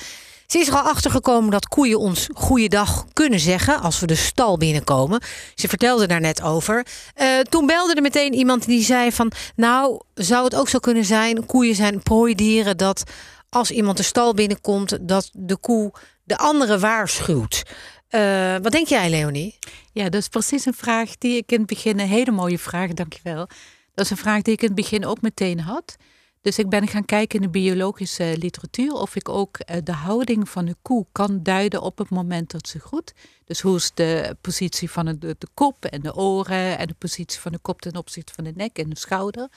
Ze 0.46 0.58
is 0.58 0.68
er 0.68 0.74
al 0.74 0.88
achter 0.88 1.10
gekomen 1.10 1.50
dat 1.50 1.68
koeien 1.68 1.98
ons 1.98 2.28
goeiedag 2.34 3.04
kunnen 3.12 3.40
zeggen 3.40 3.80
als 3.80 4.00
we 4.00 4.06
de 4.06 4.14
stal 4.14 4.56
binnenkomen. 4.56 5.22
Ze 5.54 5.68
vertelde 5.68 6.06
daar 6.06 6.20
net 6.20 6.42
over. 6.42 6.86
Eh, 7.14 7.38
toen 7.38 7.66
belde 7.66 7.94
er 7.94 8.02
meteen 8.02 8.34
iemand 8.34 8.66
die 8.66 8.84
zei 8.84 9.12
van... 9.12 9.32
nou, 9.56 10.00
zou 10.14 10.44
het 10.44 10.54
ook 10.54 10.68
zo 10.68 10.78
kunnen 10.78 11.04
zijn... 11.04 11.46
koeien 11.46 11.74
zijn 11.74 12.02
prooidieren 12.02 12.76
dat 12.76 13.02
als 13.48 13.70
iemand 13.70 13.96
de 13.96 14.02
stal 14.02 14.34
binnenkomt... 14.34 14.98
dat 15.00 15.30
de 15.32 15.56
koe 15.56 15.92
de 16.24 16.38
andere 16.38 16.78
waarschuwt. 16.78 17.62
Eh, 18.10 18.56
wat 18.62 18.72
denk 18.72 18.86
jij, 18.86 19.10
Leonie? 19.10 19.58
Ja, 19.92 20.04
dat 20.04 20.20
is 20.20 20.28
precies 20.28 20.66
een 20.66 20.74
vraag 20.74 21.18
die 21.18 21.36
ik 21.36 21.52
in 21.52 21.58
het 21.58 21.66
begin, 21.66 22.00
een 22.00 22.06
hele 22.06 22.30
mooie 22.30 22.58
vraag, 22.58 22.92
dankjewel. 22.92 23.46
Dat 23.94 24.04
is 24.04 24.10
een 24.10 24.16
vraag 24.16 24.42
die 24.42 24.54
ik 24.54 24.60
in 24.60 24.66
het 24.66 24.76
begin 24.76 25.06
ook 25.06 25.20
meteen 25.20 25.60
had. 25.60 25.96
Dus 26.40 26.58
ik 26.58 26.68
ben 26.68 26.88
gaan 26.88 27.04
kijken 27.04 27.36
in 27.36 27.44
de 27.44 27.50
biologische 27.50 28.34
literatuur 28.38 28.92
of 28.92 29.16
ik 29.16 29.28
ook 29.28 29.58
eh, 29.58 29.76
de 29.84 29.92
houding 29.92 30.48
van 30.48 30.64
de 30.64 30.76
koe 30.82 31.06
kan 31.12 31.42
duiden 31.42 31.82
op 31.82 31.98
het 31.98 32.10
moment 32.10 32.50
dat 32.50 32.68
ze 32.68 32.78
groet. 32.78 33.12
Dus 33.44 33.60
hoe 33.60 33.76
is 33.76 33.90
de 33.94 34.36
positie 34.40 34.90
van 34.90 35.04
de, 35.04 35.18
de 35.38 35.48
kop 35.54 35.84
en 35.84 36.00
de 36.00 36.14
oren 36.14 36.78
en 36.78 36.86
de 36.86 36.94
positie 36.98 37.40
van 37.40 37.52
de 37.52 37.58
kop 37.58 37.80
ten 37.80 37.96
opzichte 37.96 38.32
van 38.32 38.44
de 38.44 38.52
nek 38.54 38.78
en 38.78 38.90
de 38.90 38.98
schouder. 38.98 39.48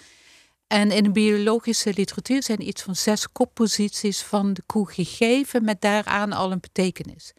En 0.68 0.92
in 0.92 1.04
de 1.04 1.12
biologische 1.12 1.94
literatuur 1.96 2.44
zijn 2.44 2.68
iets 2.68 2.82
van 2.82 2.96
zes 2.96 3.32
kopposities 3.32 4.22
van 4.22 4.54
de 4.54 4.64
koe 4.66 4.92
gegeven 4.92 5.64
met 5.64 5.82
daaraan 5.82 6.34
al 6.34 6.52
een 6.52 6.60
betekenis. 6.60 7.34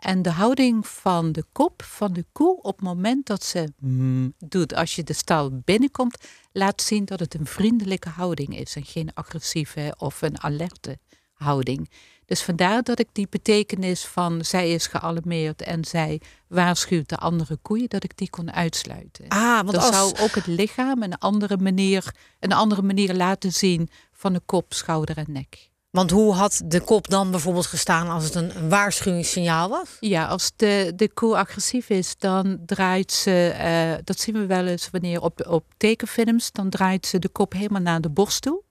En 0.00 0.22
de 0.22 0.30
houding 0.30 0.86
van 0.86 1.32
de 1.32 1.44
kop 1.52 1.82
van 1.82 2.12
de 2.12 2.24
koe 2.32 2.62
op 2.62 2.76
het 2.76 2.84
moment 2.84 3.26
dat 3.26 3.44
ze 3.44 3.72
mm 3.78 4.34
doet 4.38 4.74
als 4.74 4.94
je 4.94 5.02
de 5.02 5.12
stal 5.12 5.60
binnenkomt, 5.64 6.28
laat 6.52 6.82
zien 6.82 7.04
dat 7.04 7.20
het 7.20 7.34
een 7.34 7.46
vriendelijke 7.46 8.08
houding 8.08 8.58
is 8.58 8.76
en 8.76 8.84
geen 8.84 9.14
agressieve 9.14 9.94
of 9.98 10.22
een 10.22 10.42
alerte 10.42 10.98
houding. 11.32 11.90
Dus 12.24 12.42
vandaar 12.42 12.82
dat 12.82 12.98
ik 12.98 13.08
die 13.12 13.26
betekenis 13.30 14.04
van 14.04 14.44
zij 14.44 14.72
is 14.72 14.86
gealarmeerd 14.86 15.62
en 15.62 15.84
zij 15.84 16.20
waarschuwt 16.46 17.08
de 17.08 17.16
andere 17.16 17.56
koeien, 17.56 17.88
dat 17.88 18.04
ik 18.04 18.16
die 18.16 18.30
kon 18.30 18.52
uitsluiten. 18.52 19.28
Ah, 19.28 19.60
want 19.64 19.76
als... 19.76 19.88
zou 19.88 20.18
ook 20.18 20.34
het 20.34 20.46
lichaam 20.46 21.02
een 21.02 21.18
andere 21.18 21.56
manier, 21.56 22.14
een 22.38 22.52
andere 22.52 22.82
manier 22.82 23.14
laten 23.14 23.52
zien 23.52 23.88
van 24.12 24.32
de 24.32 24.40
kop, 24.46 24.72
schouder 24.72 25.16
en 25.16 25.26
nek. 25.28 25.69
Want 25.90 26.10
hoe 26.10 26.34
had 26.34 26.62
de 26.64 26.80
kop 26.80 27.08
dan 27.08 27.30
bijvoorbeeld 27.30 27.66
gestaan 27.66 28.08
als 28.08 28.24
het 28.24 28.34
een, 28.34 28.56
een 28.56 28.68
waarschuwingssignaal 28.68 29.68
was? 29.68 29.96
Ja, 30.00 30.26
als 30.26 30.52
de, 30.56 30.92
de 30.96 31.12
koe 31.12 31.36
agressief 31.36 31.88
is, 31.88 32.14
dan 32.18 32.58
draait 32.66 33.12
ze, 33.12 33.48
eh, 33.48 34.04
dat 34.04 34.20
zien 34.20 34.34
we 34.34 34.46
wel 34.46 34.66
eens 34.66 34.90
wanneer 34.90 35.20
op, 35.20 35.46
op 35.48 35.64
tekenfilms, 35.76 36.52
dan 36.52 36.70
draait 36.70 37.06
ze 37.06 37.18
de 37.18 37.28
kop 37.28 37.52
helemaal 37.52 37.80
naar 37.80 38.00
de 38.00 38.10
borst 38.10 38.42
toe. 38.42 38.62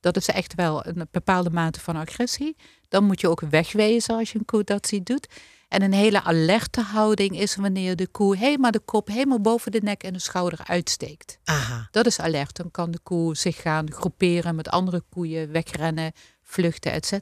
Dat 0.00 0.16
is 0.16 0.28
echt 0.28 0.54
wel 0.54 0.86
een 0.86 1.08
bepaalde 1.10 1.50
mate 1.50 1.80
van 1.80 1.96
agressie. 1.96 2.56
Dan 2.88 3.04
moet 3.04 3.20
je 3.20 3.28
ook 3.28 3.40
wegwezen 3.40 4.16
als 4.16 4.32
je 4.32 4.38
een 4.38 4.44
koe 4.44 4.64
dat 4.64 4.86
ziet 4.86 5.06
doet. 5.06 5.28
En 5.68 5.82
een 5.82 5.92
hele 5.92 6.22
alerte 6.22 6.80
houding 6.80 7.38
is 7.38 7.56
wanneer 7.56 7.96
de 7.96 8.06
koe 8.06 8.36
helemaal 8.36 8.70
de 8.70 8.80
kop 8.80 9.08
helemaal 9.08 9.40
boven 9.40 9.72
de 9.72 9.80
nek 9.82 10.02
en 10.02 10.12
de 10.12 10.18
schouder 10.18 10.58
uitsteekt. 10.64 11.38
Aha. 11.44 11.88
Dat 11.90 12.06
is 12.06 12.20
alert. 12.20 12.56
Dan 12.56 12.70
kan 12.70 12.90
de 12.90 12.98
koe 13.02 13.36
zich 13.36 13.56
gaan 13.56 13.92
groeperen 13.92 14.54
met 14.54 14.68
andere 14.68 15.02
koeien, 15.10 15.52
wegrennen, 15.52 16.12
vluchten, 16.46 16.92
etc. 16.92 17.12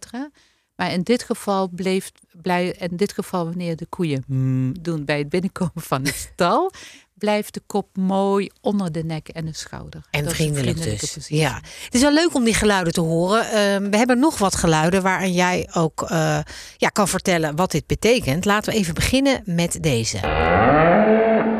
Maar 0.76 0.93
in 0.93 1.02
dit 1.02 1.23
geval 1.23 1.69
bleef, 1.69 2.11
blij, 2.33 2.76
in 2.78 2.97
dit 2.97 3.12
geval 3.12 3.45
wanneer 3.45 3.76
de 3.76 3.87
koeien 3.87 4.25
mm 4.26 4.83
doen 4.83 5.04
bij 5.04 5.19
het 5.19 5.28
binnenkomen 5.28 5.83
van 5.83 6.02
de 6.02 6.12
stal, 6.33 6.73
blijft 7.14 7.54
de 7.54 7.62
kop 7.66 7.97
mooi 7.97 8.50
onder 8.61 8.93
de 8.93 9.04
nek 9.04 9.28
en 9.28 9.45
de 9.45 9.54
schouder. 9.54 10.02
En 10.11 10.25
Dat 10.25 10.33
vriendelijk 10.33 10.83
dus. 10.83 11.00
positie. 11.00 11.37
Ja. 11.37 11.54
Het 11.85 11.95
is 11.95 12.00
wel 12.00 12.12
leuk 12.12 12.35
om 12.35 12.45
die 12.45 12.54
geluiden 12.54 12.93
te 12.93 13.00
horen. 13.00 13.50
Ehm, 13.50 13.90
we 13.90 13.97
hebben 13.97 14.19
nog 14.19 14.38
wat 14.38 14.54
geluiden 14.54 15.02
waarin 15.02 15.33
jij 15.33 15.69
ook 15.73 16.02
eh, 16.02 16.38
ja, 16.76 16.88
kan 16.88 17.09
vertellen 17.09 17.57
wat 17.57 17.71
dit 17.71 17.87
betekent. 17.87 18.45
Laten 18.45 18.73
we 18.73 18.78
even 18.78 18.95
beginnen 18.95 19.43
met 19.45 19.83
deze. 19.83 20.21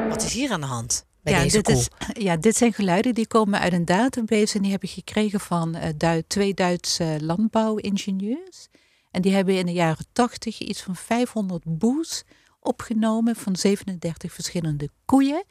Wat 0.09 0.23
is 0.23 0.33
hier 0.33 0.51
aan 0.51 0.61
de 0.61 0.67
hand 0.67 1.05
ja, 1.25 1.43
dit 1.43 1.63
koe? 1.63 1.75
is, 1.75 1.89
ja, 2.13 2.37
dit 2.37 2.57
zijn 2.57 2.73
geluiden 2.73 3.15
die 3.15 3.27
komen 3.27 3.61
uit 3.61 3.73
een 3.73 3.85
database 3.85 4.57
en 4.57 4.63
die 4.63 4.71
heb 4.71 4.83
ik 4.83 4.91
gekregen 4.91 5.41
van 5.41 5.75
eh, 5.75 6.19
twee 6.27 6.55
Duitse 6.55 7.17
landbouwingenieurs. 7.21 8.69
En 9.11 9.23
die 9.23 9.35
hebben 9.35 9.55
in 9.55 9.67
de 9.67 9.73
jaren 9.73 10.07
80 10.13 10.59
iets 10.59 10.83
van 10.83 10.97
500 10.97 11.63
boes 11.65 12.23
opgenomen 12.61 13.37
van 13.37 13.57
37 13.57 14.33
verschillende 14.33 14.89
koeien. 15.05 15.45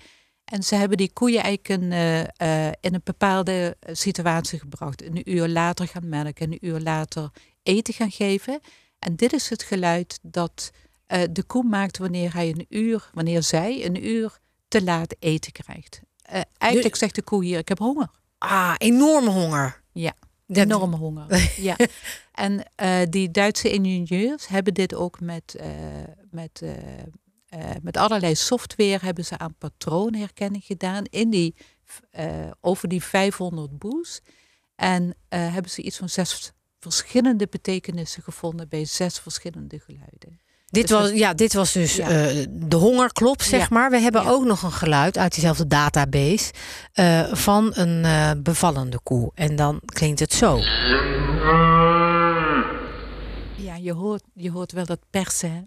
En 0.45 0.63
ze 0.63 0.75
hebben 0.75 0.97
die 0.97 1.13
koeien 1.13 1.43
eigenlijk 1.43 1.81
een, 1.81 1.91
eh, 1.91 2.67
eh, 2.67 2.73
in 2.81 2.93
een 2.93 3.01
bepaalde 3.03 3.77
situatie 3.91 4.59
gebracht. 4.59 5.03
Een 5.03 5.31
uur 5.31 5.47
later 5.47 5.87
gaan 5.87 6.09
melken, 6.09 6.51
een 6.51 6.65
uur 6.65 6.79
later 6.79 7.29
eten 7.63 7.93
gaan 7.93 8.11
geven. 8.11 8.59
En 8.99 9.15
dit 9.15 9.33
is 9.33 9.49
het 9.49 9.63
geluid 9.63 10.19
dat 10.21 10.71
de 11.31 11.43
koe 11.47 11.63
maakt 11.63 11.97
wanneer 11.97 12.33
hij 12.33 12.49
een 12.49 12.65
uur, 12.69 13.09
wanneer 13.13 13.43
zij 13.43 13.85
een 13.85 14.07
uur 14.07 14.41
te 14.79 14.83
laat 14.83 15.15
eten 15.19 15.51
krijgt. 15.51 16.01
Eh, 16.21 16.41
eigenlijk 16.57 16.95
zegt 16.95 17.15
de 17.15 17.21
koe 17.21 17.43
hier: 17.43 17.59
ik 17.59 17.67
heb 17.67 17.77
honger. 17.77 18.09
Ah, 18.37 18.75
enorme 18.77 19.29
honger. 19.29 19.81
Ja, 19.91 20.13
Dat- 20.47 20.57
enorme 20.65 20.95
honger. 20.95 21.51
ja. 21.69 21.75
En 22.31 22.65
eh, 22.75 22.99
die 23.09 23.31
Duitse 23.31 23.71
ingenieurs 23.71 24.47
hebben 24.47 24.73
dit 24.73 24.93
ook 24.93 25.19
met, 25.19 25.55
eh, 25.55 25.67
met, 26.31 26.61
met 27.81 27.97
allerlei 27.97 28.35
software 28.35 28.99
hebben 29.05 29.25
ze 29.25 29.37
aan 29.37 29.55
patroonherkenning 29.57 30.63
gedaan 30.63 31.03
in 31.05 31.29
die, 31.29 31.55
over 32.61 32.87
die 32.87 33.03
500 33.03 33.77
boes. 33.79 34.21
En 34.75 35.15
hebben 35.29 35.71
ze 35.71 35.81
iets 35.81 35.97
van 35.97 36.09
zes 36.09 36.51
verschillende 36.79 37.47
betekenissen 37.47 38.23
gevonden 38.23 38.69
bij 38.69 38.85
zes 38.85 39.19
verschillende 39.19 39.79
geluiden. 39.79 40.39
Dit 40.73 40.87
Dus 40.87 40.97
was, 40.97 41.07
het- 41.09 41.17
ja, 41.17 41.33
dit 41.33 41.53
was 41.53 41.71
dus 41.71 41.95
Ja. 41.95 42.07
eh, 42.09 42.45
de 42.49 42.75
hongerklop, 42.75 43.41
zeg 43.41 43.59
Ja. 43.59 43.67
maar. 43.69 43.89
We 43.89 43.99
hebben 43.99 44.21
Ja. 44.23 44.29
ook 44.29 44.43
nog 44.45 44.61
een 44.63 44.71
geluid 44.71 45.17
uit 45.17 45.31
diezelfde 45.33 45.67
database 45.67 46.51
eh, 46.93 47.21
van 47.33 47.71
een 47.75 48.05
eh, 48.05 48.31
bevallende 48.37 48.99
koe. 49.03 49.31
En 49.35 49.55
dan 49.55 49.81
klinkt 49.85 50.19
het 50.19 50.33
zo. 50.33 50.57
Ja, 53.55 53.75
je 53.75 53.93
hoort, 53.93 54.23
je 54.33 54.51
hoort 54.51 54.71
wel 54.71 54.85
dat 54.85 54.99
persen. 55.09 55.51
hè? 55.51 55.61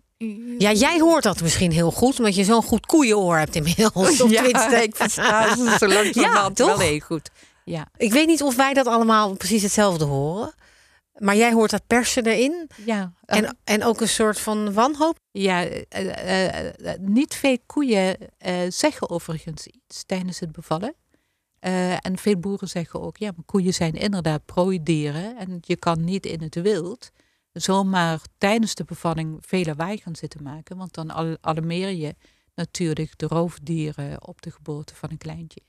Ja, 0.58 0.72
jij 0.72 1.00
hoort 1.00 1.22
dat 1.22 1.42
misschien 1.42 1.72
heel 1.72 1.90
goed, 1.90 2.18
omdat 2.18 2.34
je 2.34 2.44
zo'n 2.44 2.62
goed 2.62 2.86
koeienoor 2.86 3.36
hebt 3.38 3.54
inmiddels. 3.56 3.92
Of 4.22 4.30
tenminste- 4.30 4.82
ik 4.82 4.96
versta 4.96 5.56
ze 5.56 5.76
zo 5.78 5.86
langzamerhand 6.02 6.58
Ja, 6.58 6.66
wel 6.66 6.78
heel 6.78 6.98
goed. 7.00 7.30
Ja, 7.64 7.86
Ik 7.96 8.12
weet 8.12 8.26
niet 8.26 8.42
of 8.42 8.56
wij 8.56 8.72
dat 8.72 8.86
allemaal 8.86 9.34
precies 9.34 9.62
hetzelfde 9.62 10.04
horen. 10.04 10.54
Maar 11.18 11.36
jij 11.36 11.52
hoort 11.52 11.70
dat 11.70 11.86
persen 11.86 12.26
erin. 12.26 12.70
ja. 12.84 13.12
En, 13.24 13.56
en 13.64 13.84
ook 13.84 14.00
een 14.00 14.08
soort 14.08 14.40
van 14.40 14.72
wanhoop. 14.72 15.18
Ja, 15.30 15.64
eh, 15.64 15.86
eh, 15.88 16.92
eh, 16.92 17.00
niet 17.00 17.34
veel 17.34 17.58
koeien 17.66 18.16
zeggen 18.68 19.10
overigens 19.10 19.66
iets 19.66 20.04
tijdens 20.04 20.40
het 20.40 20.52
bevallen. 20.52 20.94
En 22.00 22.18
veel 22.18 22.36
boeren 22.36 22.68
zeggen 22.68 23.00
ook, 23.00 23.16
ja, 23.16 23.30
maar 23.36 23.44
koeien 23.44 23.74
zijn 23.74 23.92
inderdaad 23.92 24.44
prooidieren. 24.44 25.36
En 25.36 25.58
je 25.60 25.76
kan 25.76 26.04
niet 26.04 26.26
in 26.26 26.42
het 26.42 26.54
wild 26.54 27.10
zomaar 27.52 28.20
tijdens 28.38 28.74
de 28.74 28.84
bevalling 28.84 29.38
veel 29.40 29.64
lawaai 29.64 29.98
gaan 29.98 30.16
zitten 30.16 30.42
maken. 30.42 30.76
Want 30.76 30.94
dan 30.94 31.10
al- 31.10 31.36
alarmeer 31.40 31.90
je 31.90 32.14
natuurlijk 32.54 33.18
de 33.18 33.26
roofdieren 33.26 34.26
op 34.26 34.42
de 34.42 34.50
geboorte 34.50 34.94
van 34.94 35.10
een 35.10 35.18
kleintje. 35.18 35.60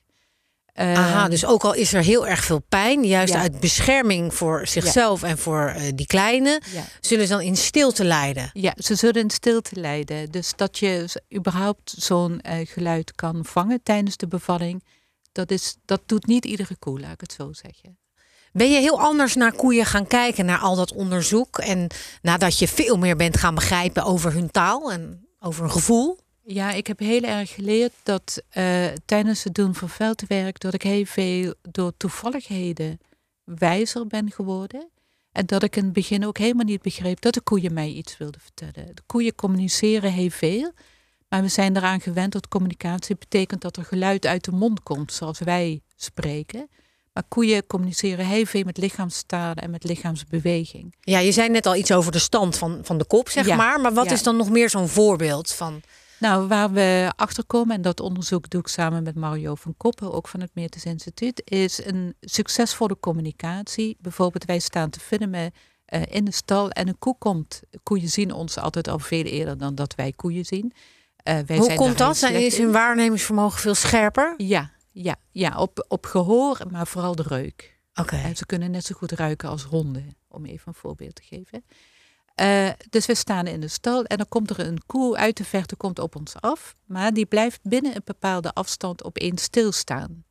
Aha, 0.79 1.27
dus 1.27 1.46
ook 1.46 1.63
al 1.63 1.74
is 1.74 1.93
er 1.93 2.03
heel 2.03 2.27
erg 2.27 2.43
veel 2.43 2.60
pijn, 2.69 3.03
juist 3.03 3.34
Ja. 3.34 3.39
uit 3.39 3.60
bescherming 3.60 4.34
voor 4.34 4.67
zichzelf 4.67 5.24
en 5.24 5.38
voor 5.38 5.67
eh, 5.67 5.91
die 5.96 6.05
kleine, 6.07 6.62
ja. 6.74 6.84
zullen 7.01 7.27
ze 7.27 7.34
dan 7.34 7.41
in 7.41 7.57
stilte 7.57 8.03
lijden. 8.03 8.50
Ja, 8.53 8.74
ze 8.77 8.96
zullen 8.96 9.22
in 9.22 9.29
stilte 9.29 9.79
lijden. 9.79 10.31
Dus 10.31 10.53
dat 10.55 10.77
je 10.77 11.22
überhaupt 11.36 11.93
zo'n 11.98 12.41
eh, 12.41 12.67
geluid 12.67 13.15
kan 13.15 13.46
vangen 13.46 13.84
tijdens 13.84 14.17
de 14.17 14.27
bevalling, 14.27 14.84
dat, 15.31 15.51
is, 15.51 15.75
dat 15.86 16.01
doet 16.05 16.25
niet 16.27 16.46
iedere 16.46 16.75
koe, 16.79 17.00
laat 17.00 17.12
ik 17.13 17.22
het 17.22 17.34
zo 17.34 17.53
zeggen. 17.53 17.98
Ben 18.51 18.72
je 18.72 18.79
heel 18.79 19.00
anders 19.01 19.36
naar 19.36 19.51
koeien 19.53 19.86
gaan 19.86 20.07
kijken, 20.07 20.46
naar 20.46 20.60
al 20.60 20.75
dat 20.75 20.93
onderzoek? 20.93 21.57
En 21.57 21.88
nadat 22.22 22.60
je 22.60 22.67
veel 22.67 22.98
meer 22.98 23.15
bent 23.15 23.38
gaan 23.38 23.55
begrijpen 23.55 24.03
over 24.03 24.34
hun 24.34 24.51
taal 24.51 24.91
en 24.91 25.27
over 25.39 25.62
hun 25.62 25.72
gevoel? 25.72 26.19
Ja, 26.50 26.72
ik 26.72 26.88
heb 26.88 27.00
heel 27.00 27.22
erg 27.22 27.54
geleerd 27.54 27.94
dat 28.04 28.42
eh, 28.50 28.86
tijdens 29.06 29.44
het 29.44 29.56
doen 29.56 29.75
van 29.75 29.89
veldwerk, 29.89 30.60
dat 30.60 30.74
ik 30.74 30.82
heel 30.82 31.06
veel 31.06 31.54
door 31.62 31.94
toevalligheden 31.98 33.00
wijzer 33.44 34.08
ben 34.08 34.32
geworden. 34.32 34.89
En 35.32 35.46
dat 35.46 35.63
ik 35.63 35.75
in 35.75 35.84
het 35.84 35.94
begin 35.94 36.25
ook 36.25 36.38
helemaal 36.38 36.66
niet 36.66 36.82
begreep 36.82 37.22
dat 37.22 37.34
de 37.34 37.42
koeien 37.42 37.74
mij 37.74 37.89
iets 37.89 38.18
wilden 38.18 38.42
vertellen. 38.42 38.96
De 38.96 39.01
koeien 39.06 39.36
communiceren 39.36 40.12
heel 40.12 40.30
veel, 40.30 40.72
maar 41.30 41.42
we 41.42 41.48
zijn 41.48 41.77
eraan 41.77 42.01
gewend 42.01 42.32
dat 42.32 42.48
communicatie 42.48 43.16
betekent 43.16 43.62
dat 43.62 43.77
er 43.77 43.86
geluid 43.86 44.25
uit 44.25 44.44
de 44.44 44.51
mond 44.51 44.84
komt, 44.84 45.13
zoals 45.13 45.39
wij 45.39 45.82
spreken. 45.96 46.70
Maar 47.13 47.24
koeien 47.27 47.68
communiceren 47.68 48.25
heel 48.25 48.46
veel 48.46 48.63
met 48.63 48.77
lichaamstalen 48.77 49.63
en 49.63 49.70
met 49.70 49.84
lichaamsbeweging. 49.84 50.96
Ja, 51.01 51.20
je 51.20 51.32
zei 51.32 51.50
net 51.50 51.66
al 51.66 51.75
iets 51.75 51.92
over 51.92 52.12
de 52.12 52.20
stand 52.20 52.58
van, 52.58 52.80
van 52.84 52.98
de 52.98 53.06
kop, 53.06 53.30
zeg 53.30 53.46
Ja, 53.46 53.56
maar. 53.56 53.80
Maar 53.82 53.94
wat 53.94 54.06
ja. 54.06 54.12
is 54.12 54.24
dan 54.24 54.36
nog 54.36 54.50
meer 54.50 54.70
zo'n 54.70 54.88
voorbeeld 54.88 55.51
van? 55.51 55.82
Nou, 56.19 56.47
waar 56.47 56.71
we 56.71 57.12
achter 57.15 57.45
komen, 57.45 57.75
en 57.75 57.81
dat 57.81 58.00
onderzoek 58.00 58.50
doe 58.50 58.62
ik 58.62 58.67
samen 58.67 59.03
met 59.03 59.15
Mario 59.15 59.55
van 59.55 59.74
Koppen, 59.77 60.13
ook 60.13 60.27
van 60.27 60.39
het 60.39 60.51
Meertens 60.53 60.86
Instituut, 60.86 61.41
is 61.45 61.86
een 61.86 62.15
succesvolle 62.21 63.00
communicatie. 63.00 63.97
Bijvoorbeeld, 64.00 64.45
wij 64.45 64.59
staan 64.59 64.89
te 64.89 65.00
filmen 65.00 65.51
eh, 65.86 66.01
in 66.09 66.25
de 66.25 66.31
stal 66.31 66.69
en 66.69 66.88
een 66.88 67.00
koe 67.00 67.15
komt. 67.17 67.62
Koeien 67.83 68.09
zien 68.09 68.31
ons 68.31 68.57
altijd 68.57 68.88
al 68.88 69.00
veel 69.00 69.24
eerder 69.24 69.57
dan 69.57 69.75
dat 69.75 69.95
wij 69.95 70.12
koeien 70.12 70.45
zien. 70.45 70.74
Eh, 71.17 71.39
wij 71.45 71.57
Hoe 71.57 71.65
zijn 71.65 71.77
komt 71.77 71.97
dat? 71.97 72.15
is 72.15 72.57
hun 72.57 72.65
in. 72.67 72.71
waarnemingsvermogen 72.71 73.59
veel 73.59 73.75
scherper? 73.75 74.33
Ja, 74.38 74.71
ja, 74.91 75.15
ja 75.31 75.57
op, 75.57 75.86
op 75.88 76.05
gehoor, 76.05 76.59
maar 76.69 76.88
vooral 76.88 77.15
de 77.15 77.24
reuk. 77.27 77.79
Oké. 77.93 78.15
En 78.15 78.36
ze 78.36 78.45
kunnen 78.45 78.71
net 78.71 78.86
zo 78.86 78.95
goed 78.95 79.12
ruiken 79.12 79.50
als 79.50 79.63
honden, 79.63 80.15
om 80.27 80.45
even 80.45 80.67
een 80.67 80.74
voorbeeld 80.74 81.15
te 81.15 81.24
geven. 81.24 81.63
Eh, 82.38 82.70
dus 82.89 83.06
we 83.06 83.15
staan 83.15 83.48
in 83.48 83.60
de 83.60 83.67
stal 83.67 84.03
en 84.03 84.17
dan 84.17 84.27
komt 84.29 84.50
er 84.50 84.60
een 84.60 84.86
koe 84.86 85.17
uit 85.17 85.38
de 85.38 85.44
verte 85.44 85.75
komt 85.75 86.00
op 86.00 86.15
ons 86.15 86.36
af. 86.41 86.75
Maar 86.86 87.13
die 87.13 87.25
blijft 87.25 87.60
binnen 87.63 87.96
een 87.96 88.01
bepaalde 88.03 88.53
afstand 88.53 89.03
opeens 89.03 89.44
stilstaan. 89.44 90.24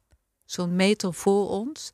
Zo'n 0.45 0.77
meter 0.77 1.15
voor 1.15 1.49
ons. 1.49 1.93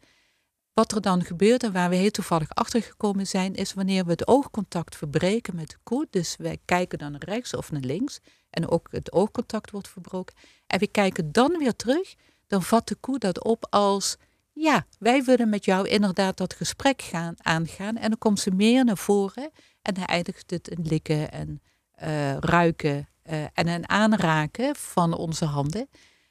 Wat 0.75 0.93
er 0.93 1.01
dan 1.01 1.25
gebeurt 1.25 1.63
en 1.63 1.73
waar 1.73 1.91
we 1.91 1.97
heel 1.97 2.11
toevallig 2.11 2.51
achter 2.51 2.83
gekomen 2.83 3.27
zijn, 3.27 3.55
is 3.55 3.75
wanneer 3.75 4.05
we 4.05 4.11
het 4.11 4.27
oogcontact 4.27 4.97
verbreken 4.97 5.57
met 5.57 5.69
de 5.69 5.77
koe. 5.83 6.07
Dus 6.11 6.37
wij 6.39 6.59
kijken 6.65 6.99
dan 6.99 7.13
naar 7.13 7.25
rechts 7.25 7.55
of 7.55 7.71
naar 7.71 7.81
links. 7.81 8.21
En 8.51 8.69
ook 8.69 8.89
het 8.91 9.13
oogcontact 9.13 9.71
wordt 9.71 9.89
verbroken. 9.89 10.35
En 10.67 10.79
we 10.79 10.87
kijken 10.87 11.33
dan 11.33 11.59
weer 11.59 11.77
terug. 11.77 12.15
Dan 12.47 12.63
vat 12.63 12.89
de 12.89 12.95
koe 12.95 13.19
dat 13.19 13.45
op 13.45 13.67
als 13.71 14.17
ja, 14.53 14.87
wij 14.99 15.25
willen 15.25 15.49
met 15.49 15.65
jou 15.65 15.89
inderdaad 15.89 16.37
dat 16.37 16.55
gesprek 16.55 17.03
gaan, 17.03 17.35
aangaan. 17.37 17.97
En 17.97 18.09
dan 18.09 18.19
komt 18.19 18.41
ze 18.41 18.51
meer 18.51 18.85
naar 18.85 18.99
voren 18.99 19.51
en 19.83 19.95
dan 19.95 20.05
eindigt 20.05 20.51
het 20.51 20.69
in 20.69 20.83
likken 20.83 21.33
en 21.33 21.63
eh, 21.93 22.37
ruiken 22.37 23.09
eh, 23.23 23.43
en 23.43 23.69
een 23.69 23.89
aanraken 23.89 24.77
van 24.77 25.17
onze 25.17 25.45
handen. 25.45 25.89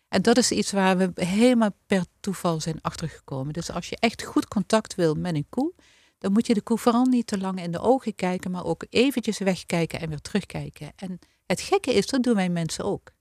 En 0.08 0.22
dat 0.22 0.38
is 0.38 0.52
iets 0.52 0.72
waar 0.72 0.98
we 0.98 1.12
helemaal 1.26 1.76
per 1.86 2.06
toeval 2.20 2.60
zijn 2.60 2.82
achtergekomen. 2.82 3.54
Dus 3.54 3.72
als 3.72 3.90
je 3.90 3.98
echt 4.00 4.24
goed 4.24 4.48
contact 4.48 4.96
wil 4.96 5.14
met 5.14 5.36
een 5.36 5.46
koe, 5.50 5.74
dan 6.18 6.32
moet 6.32 6.48
je 6.48 6.54
de 6.54 6.62
koe 6.62 6.78
vooral 6.78 7.06
niet 7.06 7.28
te 7.28 7.38
lang 7.38 7.62
in 7.62 7.72
de 7.72 7.80
ogen 7.80 8.16
kijken, 8.16 8.52
maar 8.52 8.66
ook 8.66 8.86
eventjes 8.90 9.38
wegkijken 9.38 10.00
en 10.00 10.10
weer 10.10 10.22
terugkijken. 10.22 10.92
En 10.96 11.20
het 11.46 11.62
gekke 11.62 11.94
is, 11.94 12.08
dat 12.08 12.24
doen 12.24 12.36
wij 12.36 12.50
mensen 12.50 12.86
ook. 12.86 13.12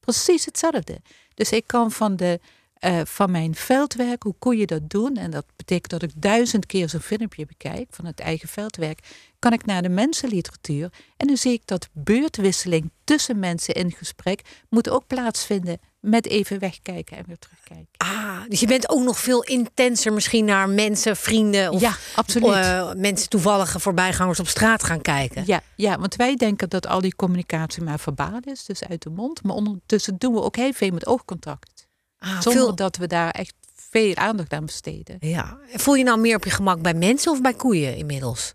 Precies 0.00 0.44
hetzelfde. 0.44 1.00
Dus 1.34 1.52
ik 1.52 1.66
kan 1.66 1.90
van 1.90 2.16
de 2.16 2.40
eh, 2.78 3.00
van 3.04 3.30
mijn 3.30 3.54
veldwerk, 3.54 4.22
hoe 4.22 4.34
koeien 4.38 4.66
dat 4.66 4.90
doen, 4.90 5.16
en 5.16 5.30
dat 5.30 5.44
betekent 5.56 5.90
dat 5.90 6.02
ik 6.02 6.10
duizend 6.16 6.66
keer 6.66 6.88
zo'n 6.88 7.00
filmpje 7.00 7.46
bekijk 7.46 7.86
van 7.90 8.04
het 8.04 8.20
eigen 8.20 8.48
veldwerk, 8.48 8.98
kan 9.38 9.52
ik 9.52 9.66
naar 9.66 9.82
de 9.82 9.88
mensenliteratuur 9.88 10.92
en 11.16 11.26
dan 11.26 11.36
zie 11.36 11.52
ik 11.52 11.62
dat 11.64 11.88
beurtwisseling 11.92 12.90
tussen 13.04 13.38
mensen 13.38 13.74
in 13.74 13.92
gesprek 13.92 14.40
moet 14.68 14.88
ook 14.88 15.06
plaatsvinden 15.06 15.80
met 16.00 16.26
even 16.26 16.58
wegkijken 16.58 17.16
en 17.16 17.24
weer 17.26 17.38
terugkijken. 17.38 17.88
Ah, 17.96 18.40
dus 18.48 18.60
je 18.60 18.66
bent 18.66 18.88
ook 18.88 19.02
nog 19.02 19.18
veel 19.18 19.42
intenser 19.42 20.12
misschien 20.12 20.44
naar 20.44 20.68
mensen, 20.68 21.16
vrienden 21.16 21.70
of 21.70 21.80
ja, 21.80 21.96
absoluut. 22.14 22.54
eh, 22.54 22.92
mensen 22.92 23.28
toevallige 23.28 23.80
voorbijgangers 23.80 24.40
op 24.40 24.48
straat 24.48 24.82
gaan 24.82 25.00
kijken. 25.00 25.42
Ja, 25.46 25.62
ja, 25.76 25.98
want 25.98 26.16
wij 26.16 26.36
denken 26.36 26.68
dat 26.68 26.86
al 26.86 27.00
die 27.00 27.16
communicatie 27.16 27.82
maar 27.82 27.98
verbaal 27.98 28.40
is, 28.44 28.64
dus 28.64 28.84
uit 28.84 29.02
de 29.02 29.10
mond. 29.10 29.42
Maar 29.42 29.54
ondertussen 29.54 30.16
doen 30.18 30.34
we 30.34 30.42
ook 30.42 30.56
heel 30.56 30.72
veel 30.72 30.90
met 30.90 31.06
oogcontact. 31.06 31.77
Ah, 32.18 32.40
Zonder 32.40 32.62
veel- 32.62 32.74
dat 32.74 32.96
we 32.96 33.06
daar 33.06 33.30
echt 33.30 33.54
veel 33.74 34.14
aandacht 34.14 34.52
aan 34.52 34.64
besteden. 34.66 35.16
Ja. 35.20 35.58
Voel 35.72 35.94
je 35.94 36.04
nou 36.04 36.18
meer 36.20 36.36
op 36.36 36.44
je 36.44 36.50
gemak 36.50 36.82
bij 36.82 36.94
mensen 36.94 37.32
of 37.32 37.40
bij 37.40 37.54
koeien 37.54 37.96
inmiddels? 37.96 38.54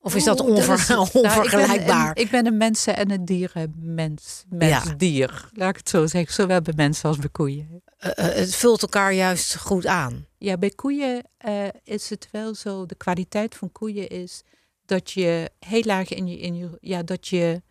Of 0.00 0.14
is 0.14 0.24
dat 0.24 0.40
onver- 0.40 0.84
nou, 0.94 1.08
onvergelijkbaar? 1.12 1.76
Ik 1.78 1.86
ben, 1.86 2.06
een, 2.16 2.24
ik 2.24 2.30
ben 2.30 2.46
een 2.46 2.56
mensen- 2.56 2.96
en 2.96 3.10
een 3.10 3.24
dierenmens. 3.24 4.44
Mens-dier. 4.48 5.48
Laat 5.52 5.70
ik 5.70 5.76
het 5.76 5.88
zo 5.88 6.06
zeggen. 6.06 6.34
Zowel 6.34 6.60
bij 6.60 6.72
mensen 6.76 7.08
als 7.08 7.18
bij 7.18 7.28
koeien. 7.32 7.82
Eh, 7.98 8.10
eh, 8.28 8.34
het 8.34 8.54
vult 8.54 8.82
elkaar 8.82 9.12
juist 9.12 9.56
goed 9.56 9.86
aan. 9.86 10.26
Ja, 10.38 10.56
bij 10.56 10.70
koeien 10.70 11.22
eh, 11.36 11.66
is 11.82 12.10
het 12.10 12.28
wel 12.32 12.54
zo. 12.54 12.86
De 12.86 12.94
kwaliteit 12.94 13.54
van 13.54 13.72
koeien 13.72 14.08
is 14.08 14.42
dat 14.86 15.10
je 15.10 15.50
heel 15.58 15.82
laag 15.84 16.08
in 16.08 16.26
je, 16.26 16.38
in 16.38 16.56
je 16.56 16.78
ja, 16.80 17.02
dat 17.02 17.28
je, 17.28 17.62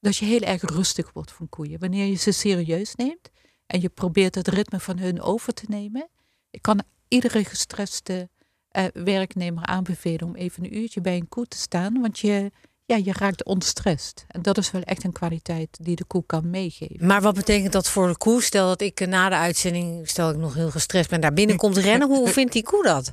dat 0.00 0.16
je 0.16 0.24
heel 0.24 0.40
erg 0.40 0.62
rustig 0.62 1.10
wordt 1.12 1.32
van 1.32 1.48
koeien. 1.48 1.78
Wanneer 1.78 2.06
je 2.06 2.14
ze 2.14 2.32
serieus 2.32 2.94
neemt 2.94 3.30
en 3.66 3.80
je 3.80 3.88
probeert 3.88 4.34
het 4.34 4.48
ritme 4.48 4.80
van 4.80 4.98
hun 4.98 5.20
over 5.20 5.52
te 5.54 5.64
nemen. 5.68 6.08
Ik 6.50 6.62
kan 6.62 6.82
iedere 7.08 7.44
gestreste 7.44 8.28
eh, 8.68 8.84
werknemer 8.92 9.64
aanbevelen 9.66 10.22
om 10.26 10.34
even 10.34 10.64
een 10.64 10.76
uurtje 10.76 11.00
bij 11.00 11.16
een 11.16 11.28
koe 11.28 11.46
te 11.46 11.56
staan, 11.58 12.00
want 12.00 12.18
je, 12.18 12.50
ja, 12.84 12.96
je 12.96 13.12
raakt 13.12 13.44
ontstrest. 13.44 14.24
En 14.28 14.42
dat 14.42 14.58
is 14.58 14.70
wel 14.70 14.82
echt 14.82 15.04
een 15.04 15.12
kwaliteit 15.12 15.78
die 15.82 15.96
de 15.96 16.04
koe 16.04 16.22
kan 16.26 16.50
meegeven. 16.50 17.06
Maar 17.06 17.20
wat 17.22 17.34
betekent 17.34 17.72
dat 17.72 17.88
voor 17.88 18.08
de 18.08 18.16
koe? 18.16 18.42
Stel 18.42 18.66
dat 18.66 18.80
ik 18.80 19.00
eh, 19.00 19.08
na 19.08 19.28
de 19.28 19.34
uitzending, 19.34 20.08
stel 20.08 20.30
ik 20.30 20.36
nog 20.36 20.54
heel 20.54 20.70
gestrest 20.70 21.10
ben, 21.10 21.20
daar 21.20 21.32
binnen 21.32 21.56
komt 21.56 21.76
rennen. 21.76 22.08
Hoe 22.08 22.28
vindt 22.38 22.52
die 22.52 22.62
koe 22.62 22.82
dat? 22.82 23.10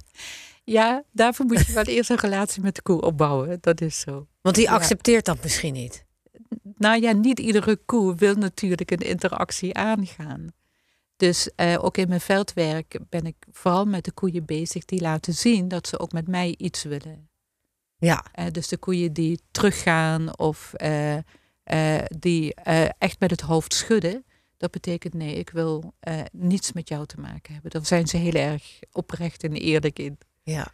Ja, 0.63 1.03
daarvoor 1.11 1.45
moet 1.45 1.65
je 1.65 1.73
wel 1.73 1.83
eerst 1.83 2.09
een 2.09 2.19
relatie 2.19 2.61
met 2.61 2.75
de 2.75 2.81
koe 2.81 3.01
opbouwen. 3.01 3.57
Dat 3.61 3.81
is 3.81 3.99
zo. 3.99 4.27
Want 4.41 4.55
die 4.55 4.65
Ja. 4.65 4.71
accepteert 4.73 5.25
dat 5.25 5.43
misschien 5.43 5.73
niet. 5.73 6.04
Nou 6.63 7.01
ja, 7.01 7.11
niet 7.11 7.39
iedere 7.39 7.75
koe 7.85 8.15
wil 8.15 8.35
natuurlijk 8.35 8.91
een 8.91 8.97
interactie 8.97 9.73
aangaan. 9.73 10.53
Dus 11.15 11.49
eh, 11.55 11.83
ook 11.83 11.97
in 11.97 12.07
mijn 12.07 12.21
veldwerk 12.21 12.99
ben 13.09 13.25
ik 13.25 13.35
vooral 13.51 13.85
met 13.85 14.05
de 14.05 14.11
koeien 14.11 14.45
bezig 14.45 14.85
die 14.85 15.01
laten 15.01 15.33
zien 15.33 15.67
dat 15.67 15.87
ze 15.87 15.99
ook 15.99 16.11
met 16.11 16.27
mij 16.27 16.55
iets 16.57 16.83
willen. 16.83 17.29
Ja. 17.97 18.25
Eh, 18.31 18.45
dus 18.51 18.67
de 18.67 18.77
koeien 18.77 19.13
die 19.13 19.39
teruggaan 19.51 20.37
of 20.37 20.73
eh, 20.73 21.17
die 22.17 22.53
echt 22.97 23.19
met 23.19 23.31
het 23.31 23.41
hoofd 23.41 23.73
schudden, 23.73 24.25
dat 24.57 24.71
betekent 24.71 25.13
nee, 25.13 25.35
ik 25.35 25.49
wil 25.49 25.93
niets 26.31 26.71
met 26.71 26.89
jou 26.89 27.05
te 27.05 27.19
maken 27.19 27.53
hebben. 27.53 27.71
Daar 27.71 27.85
zijn 27.85 28.07
ze 28.07 28.17
heel 28.17 28.33
erg 28.33 28.79
oprecht 28.91 29.43
en 29.43 29.53
eerlijk 29.53 29.99
in. 29.99 30.17
Ja. 30.43 30.71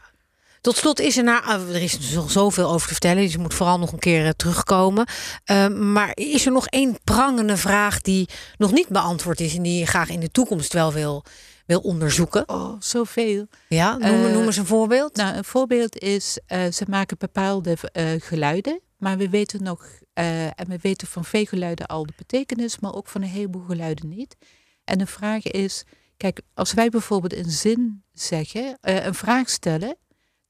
Tot 0.61 0.77
slot 0.77 0.99
is 0.99 1.17
er, 1.17 1.23
na, 1.23 1.41
ah, 1.41 1.69
er 1.69 1.81
is 1.81 2.13
nog 2.13 2.31
zoveel 2.31 2.69
over 2.69 2.87
te 2.87 2.93
vertellen, 2.93 3.23
dus 3.23 3.31
je 3.31 3.39
moet 3.39 3.53
vooral 3.53 3.79
nog 3.79 3.91
een 3.91 3.99
keer 3.99 4.25
eh, 4.25 4.31
terugkomen. 4.31 5.05
Eh, 5.43 5.67
maar 5.67 6.11
is 6.13 6.45
er 6.45 6.51
nog 6.51 6.67
één 6.67 6.97
prangende 7.03 7.57
vraag 7.57 8.01
die 8.01 8.29
nog 8.57 8.71
niet 8.71 8.87
beantwoord 8.87 9.39
is 9.39 9.55
en 9.55 9.61
die 9.61 9.79
je 9.79 9.85
graag 9.85 10.09
in 10.09 10.19
de 10.19 10.31
toekomst 10.31 10.73
wel 10.73 10.93
wil, 10.93 11.23
wil 11.65 11.79
onderzoeken? 11.79 12.49
Oh, 12.49 12.75
zoveel. 12.79 13.47
Ja, 13.67 13.97
noem, 13.97 14.31
noem 14.31 14.45
eens 14.45 14.57
een 14.57 14.65
voorbeeld. 14.65 15.15
Nou, 15.15 15.35
een 15.35 15.43
voorbeeld 15.43 15.97
is, 15.99 16.39
ze 16.47 16.83
maken 16.87 17.17
bepaalde 17.17 17.77
geluiden, 18.19 18.79
maar 18.97 19.17
we 19.17 19.29
weten 19.29 19.63
nog, 19.63 19.85
en 20.13 20.67
we 20.67 20.77
weten 20.81 21.07
van 21.07 21.25
veel 21.25 21.45
geluiden 21.45 21.87
al 21.87 22.05
de 22.05 22.13
betekenis, 22.17 22.79
maar 22.79 22.93
ook 22.93 23.07
van 23.07 23.21
een 23.21 23.27
heleboel 23.27 23.65
geluiden 23.67 24.09
niet. 24.09 24.35
En 24.83 24.97
de 24.97 25.05
vraag 25.05 25.43
is, 25.43 25.83
kijk, 26.17 26.41
als 26.53 26.73
wij 26.73 26.89
bijvoorbeeld 26.89 27.35
een 27.35 27.51
zin 27.51 28.03
zeggen, 28.13 28.77
een 28.81 29.15
vraag 29.15 29.49
stellen, 29.49 29.97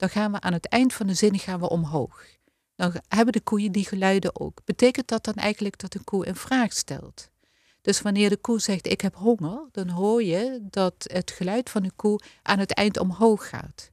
dan 0.01 0.09
gaan 0.09 0.31
we 0.31 0.39
aan 0.41 0.53
het 0.53 0.67
eind 0.67 0.93
van 0.93 1.07
de 1.07 1.13
zin 1.13 1.39
gaan 1.39 1.59
we 1.59 1.69
omhoog. 1.69 2.23
Dan 2.75 2.93
hebben 3.07 3.33
de 3.33 3.41
koeien 3.41 3.71
die 3.71 3.85
geluiden 3.85 4.39
ook. 4.39 4.59
Betekent 4.65 5.07
dat 5.07 5.23
dan 5.23 5.33
eigenlijk 5.33 5.79
dat 5.79 5.93
een 5.93 6.03
koe 6.03 6.27
een 6.27 6.35
vraag 6.35 6.73
stelt? 6.73 7.29
Dus 7.81 8.01
wanneer 8.01 8.29
de 8.29 8.37
koe 8.37 8.59
zegt 8.59 8.87
ik 8.87 9.01
heb 9.01 9.15
honger, 9.15 9.67
dan 9.71 9.89
hoor 9.89 10.23
je 10.23 10.59
dat 10.61 10.93
het 10.97 11.31
geluid 11.31 11.69
van 11.69 11.83
de 11.83 11.91
koe 11.95 12.19
aan 12.41 12.59
het 12.59 12.73
eind 12.73 12.99
omhoog 12.99 13.49
gaat. 13.49 13.89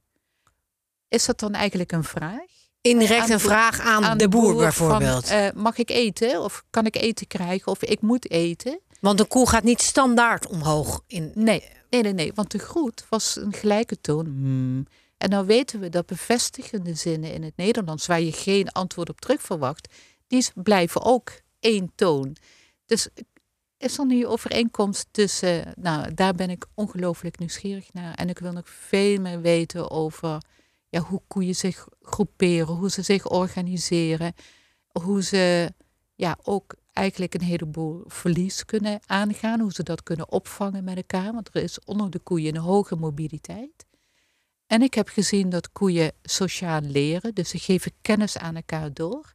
Is 1.07 1.25
dat 1.25 1.39
dan 1.39 1.53
eigenlijk 1.53 1.91
een 1.91 2.03
vraag? 2.03 2.45
Indirect 2.81 3.29
een 3.29 3.39
vraag 3.39 3.79
aan, 3.79 4.03
Aan 4.03 4.17
de 4.17 4.29
boer, 4.29 4.55
bijvoorbeeld. 4.55 5.27
eh, 5.29 5.47
mag 5.55 5.77
ik 5.77 5.89
eten? 5.89 6.43
Of 6.43 6.63
kan 6.69 6.85
ik 6.85 6.95
eten 6.95 7.27
krijgen? 7.27 7.71
Of 7.71 7.83
ik 7.83 8.01
moet 8.01 8.29
eten? 8.31 8.79
Want 9.01 9.17
de 9.17 9.25
koe 9.25 9.49
gaat 9.49 9.63
niet 9.63 9.81
standaard 9.81 10.47
omhoog. 10.47 11.03
In, 11.07 11.31
Nee, 11.35 11.63
nee, 11.89 12.01
nee, 12.01 12.13
nee. 12.13 12.31
Want 12.35 12.51
de 12.51 12.59
groet 12.59 13.05
was 13.09 13.35
een 13.35 13.53
gelijke 13.53 14.01
toon. 14.01 14.25
Hmm. 14.25 14.85
En 15.19 15.29
dan 15.29 15.45
weten 15.45 15.79
we 15.79 15.89
dat 15.89 16.05
bevestigende 16.05 16.95
zinnen 16.95 17.33
in 17.33 17.43
het 17.43 17.57
Nederlands, 17.57 18.07
waar 18.07 18.21
je 18.21 18.31
geen 18.31 18.71
antwoord 18.71 19.09
op 19.09 19.21
terug 19.21 19.41
verwacht, 19.41 19.93
die 20.27 20.45
blijven 20.55 21.03
ook 21.03 21.31
één 21.59 21.91
toon. 21.95 22.35
Dus 22.85 23.07
is 23.77 23.97
er 23.97 24.05
nu 24.05 24.27
overeenkomst 24.27 25.07
tussen, 25.11 25.73
nou, 25.75 26.13
daar 26.13 26.35
ben 26.35 26.49
ik 26.49 26.65
ongelooflijk 26.73 27.39
nieuwsgierig 27.39 27.93
naar. 27.93 28.13
En 28.13 28.29
ik 28.29 28.39
wil 28.39 28.51
nog 28.51 28.69
veel 28.69 29.21
meer 29.21 29.41
weten 29.41 29.91
over 29.91 30.41
ja, 30.89 30.99
hoe 30.99 31.21
koeien 31.27 31.55
zich 31.55 31.87
groeperen, 32.01 32.75
hoe 32.75 32.89
ze 32.89 33.01
zich 33.01 33.29
organiseren, 33.29 34.33
hoe 34.87 35.23
ze 35.23 35.73
ja, 36.15 36.37
ook 36.43 36.75
eigenlijk 36.93 37.33
een 37.33 37.41
heleboel 37.41 38.03
verlies 38.07 38.65
kunnen 38.65 38.99
aangaan, 39.05 39.59
hoe 39.59 39.73
ze 39.73 39.83
dat 39.83 40.03
kunnen 40.03 40.31
opvangen 40.31 40.83
met 40.83 40.95
elkaar, 40.97 41.33
want 41.33 41.49
er 41.53 41.63
is 41.63 41.83
onder 41.83 42.09
de 42.09 42.19
koeien 42.19 42.55
een 42.55 42.61
hoge 42.61 42.95
mobiliteit. 42.95 43.87
En 44.69 44.81
ik 44.81 44.93
heb 44.93 45.09
gezien 45.09 45.49
dat 45.49 45.71
koeien 45.71 46.11
sociaal 46.23 46.81
leren, 46.81 47.33
dus 47.33 47.49
ze 47.49 47.57
geven 47.59 47.91
kennis 48.01 48.37
aan 48.37 48.55
elkaar 48.55 48.93
door. 48.93 49.33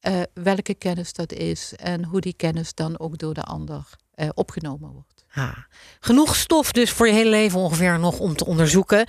eh, 0.00 0.20
welke 0.34 0.74
kennis 0.74 1.12
dat 1.12 1.32
is 1.32 1.72
en 1.76 2.04
hoe 2.04 2.20
die 2.20 2.34
kennis 2.36 2.74
dan 2.74 2.98
ook 2.98 3.18
door 3.18 3.34
de 3.34 3.42
ander 3.42 3.84
eh, 4.14 4.28
opgenomen 4.34 4.90
wordt. 4.92 5.24
Ha. 5.26 5.66
Genoeg 6.00 6.36
stof 6.36 6.72
dus 6.72 6.90
voor 6.90 7.06
je 7.06 7.12
hele 7.12 7.30
leven 7.30 7.58
ongeveer 7.60 7.98
nog 7.98 8.18
om 8.18 8.36
te 8.36 8.46
onderzoeken. 8.46 9.06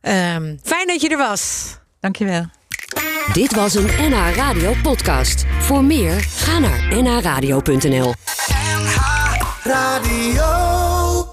Ehm, 0.00 0.56
fijn 0.62 0.86
dat 0.86 1.00
je 1.00 1.08
er 1.08 1.16
was. 1.18 1.74
Dankjewel. 2.00 2.46
Dit 3.32 3.54
was 3.54 3.74
een 3.74 4.10
NH 4.10 4.34
Radio 4.34 4.74
podcast. 4.82 5.44
Voor 5.60 5.84
meer, 5.84 6.20
ga 6.20 6.58
naar 6.58 7.02
nhradio.nl. 7.02 8.14
Radio. 9.62 10.67